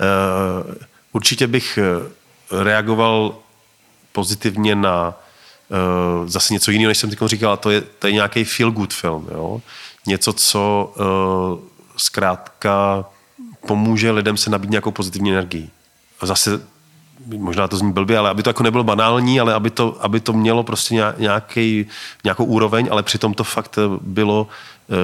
[0.00, 0.74] Eh,
[1.12, 3.36] určitě bych eh, reagoval
[4.12, 5.14] pozitivně na
[5.70, 8.94] eh, zase něco jiného, než jsem teď říkal, to je, to je nějaký feel good
[8.94, 9.28] film.
[9.32, 9.60] Jo?
[10.06, 10.94] Něco, co
[11.96, 13.04] zkrátka
[13.66, 15.70] pomůže lidem se nabít nějakou pozitivní energii.
[16.22, 16.66] Zase
[17.26, 20.32] možná to zní blbě, ale aby to jako nebylo banální, ale aby to, aby to
[20.32, 21.86] mělo prostě nějaký,
[22.24, 24.48] nějakou úroveň, ale přitom to fakt bylo,
[24.90, 24.94] eh,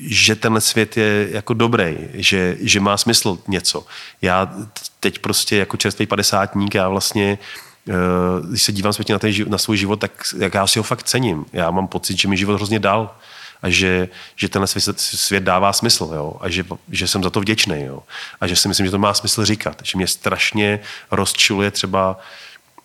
[0.00, 3.86] že ten svět je jako dobrý, že, že má smysl něco.
[4.22, 4.54] Já
[5.00, 7.38] teď prostě jako čerstvý padesátník, já vlastně
[7.88, 7.92] eh,
[8.48, 11.02] když se dívám zpětně na, ten, na svůj život, tak jak já si ho fakt
[11.02, 11.44] cením.
[11.52, 13.10] Já mám pocit, že mi život hrozně dal
[13.62, 16.36] a že, že tenhle svět, svět dává smysl jo?
[16.40, 18.02] a že, že jsem za to vděčný jo?
[18.40, 19.76] a že si myslím, že to má smysl říkat.
[19.82, 20.80] Že mě strašně
[21.10, 22.18] rozčiluje třeba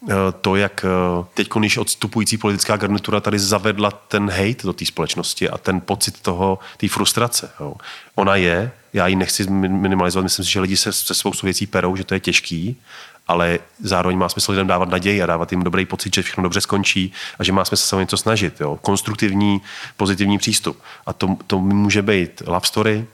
[0.10, 4.86] eh, to, jak eh, teď, když odstupující politická garnitura tady zavedla ten hate do té
[4.86, 7.52] společnosti a ten pocit toho, té frustrace.
[7.60, 7.74] Jo.
[8.16, 11.95] Ona je, já ji nechci minimalizovat, myslím si, že lidi se, se spoustu věcí perou,
[11.95, 12.82] že to je těžký,
[13.28, 16.62] ale zároveň má smysl lidem dávat naději a dávat jim dobrý pocit, že všechno dobře
[16.62, 18.62] skončí a že má smysl se o něco snažit.
[18.62, 18.80] Jo.
[18.82, 19.62] Konstruktivní,
[19.98, 20.82] pozitivní přístup.
[21.06, 23.06] A to, to může být love story,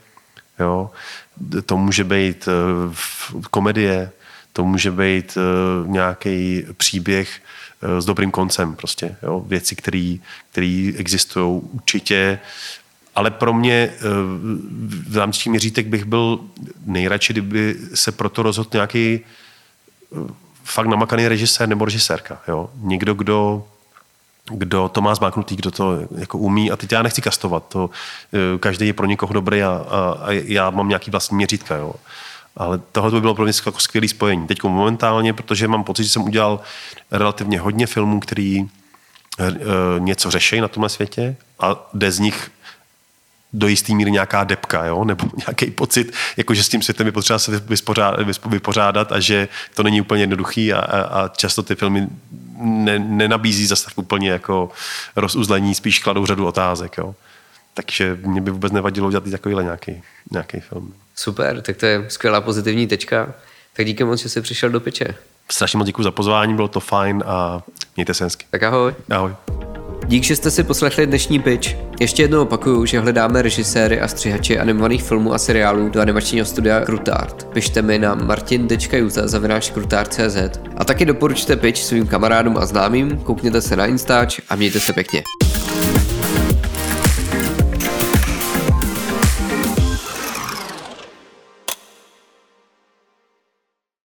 [0.58, 0.90] jo.
[1.66, 4.10] to může být uh, komedie,
[4.52, 7.40] to může být uh, nějaký příběh
[7.82, 8.76] uh, s dobrým koncem.
[8.76, 9.44] Prostě, jo.
[9.46, 12.38] Věci, které existují určitě
[13.14, 13.90] ale pro mě
[15.08, 16.40] v rámci měřítek bych byl
[16.86, 19.20] nejradši, kdyby se proto rozhodl nějaký
[20.64, 22.38] fakt namakaný režisér nebo režisérka.
[22.48, 22.70] Jo?
[22.74, 23.64] Někdo, kdo
[24.50, 26.70] kdo to má zmáknutý, kdo to jako umí.
[26.70, 27.64] A teď já nechci kastovat.
[27.68, 27.90] To,
[28.32, 31.76] eh, každý je pro někoho dobrý a, a, a já mám nějaký vlastní měřítka.
[31.76, 31.94] Jo.
[32.56, 34.46] Ale tohle by bylo pro mě jako skvělé spojení.
[34.46, 36.60] Teď momentálně, protože mám pocit, že jsem udělal
[37.10, 38.66] relativně hodně filmů, který e,
[39.98, 42.50] něco řeší na tomhle světě a jde z nich
[43.54, 45.04] do jistý míry nějaká depka, jo?
[45.04, 47.62] nebo nějaký pocit, jako že s tím světem je potřeba se
[48.46, 52.08] vypořádat a že to není úplně jednoduchý a, a, a často ty filmy
[52.58, 54.70] ne, nenabízí zase tak úplně jako
[55.16, 56.98] rozuzlení, spíš kladou řadu otázek.
[56.98, 57.14] Jo?
[57.74, 60.94] Takže mě by vůbec nevadilo udělat takovýhle nějaký, nějaký film.
[61.16, 63.34] Super, tak to je skvělá pozitivní tečka.
[63.76, 65.14] Tak díky moc, že jsi přišel do peče.
[65.50, 67.62] Strašně moc děkuji za pozvání, bylo to fajn a
[67.96, 68.46] mějte se hezky.
[68.50, 68.94] Tak ahoj.
[69.10, 69.32] Ahoj.
[70.06, 71.76] Dík, že jste si poslechli dnešní pitch.
[72.00, 76.80] Ještě jednou opakuju, že hledáme režiséry a střihači animovaných filmů a seriálů do animačního studia
[76.80, 77.46] Krutart.
[77.52, 79.00] Pište mi na martin.juta.cz
[80.76, 84.92] a taky doporučte pitch svým kamarádům a známým, koukněte se na Instač a mějte se
[84.92, 85.22] pěkně.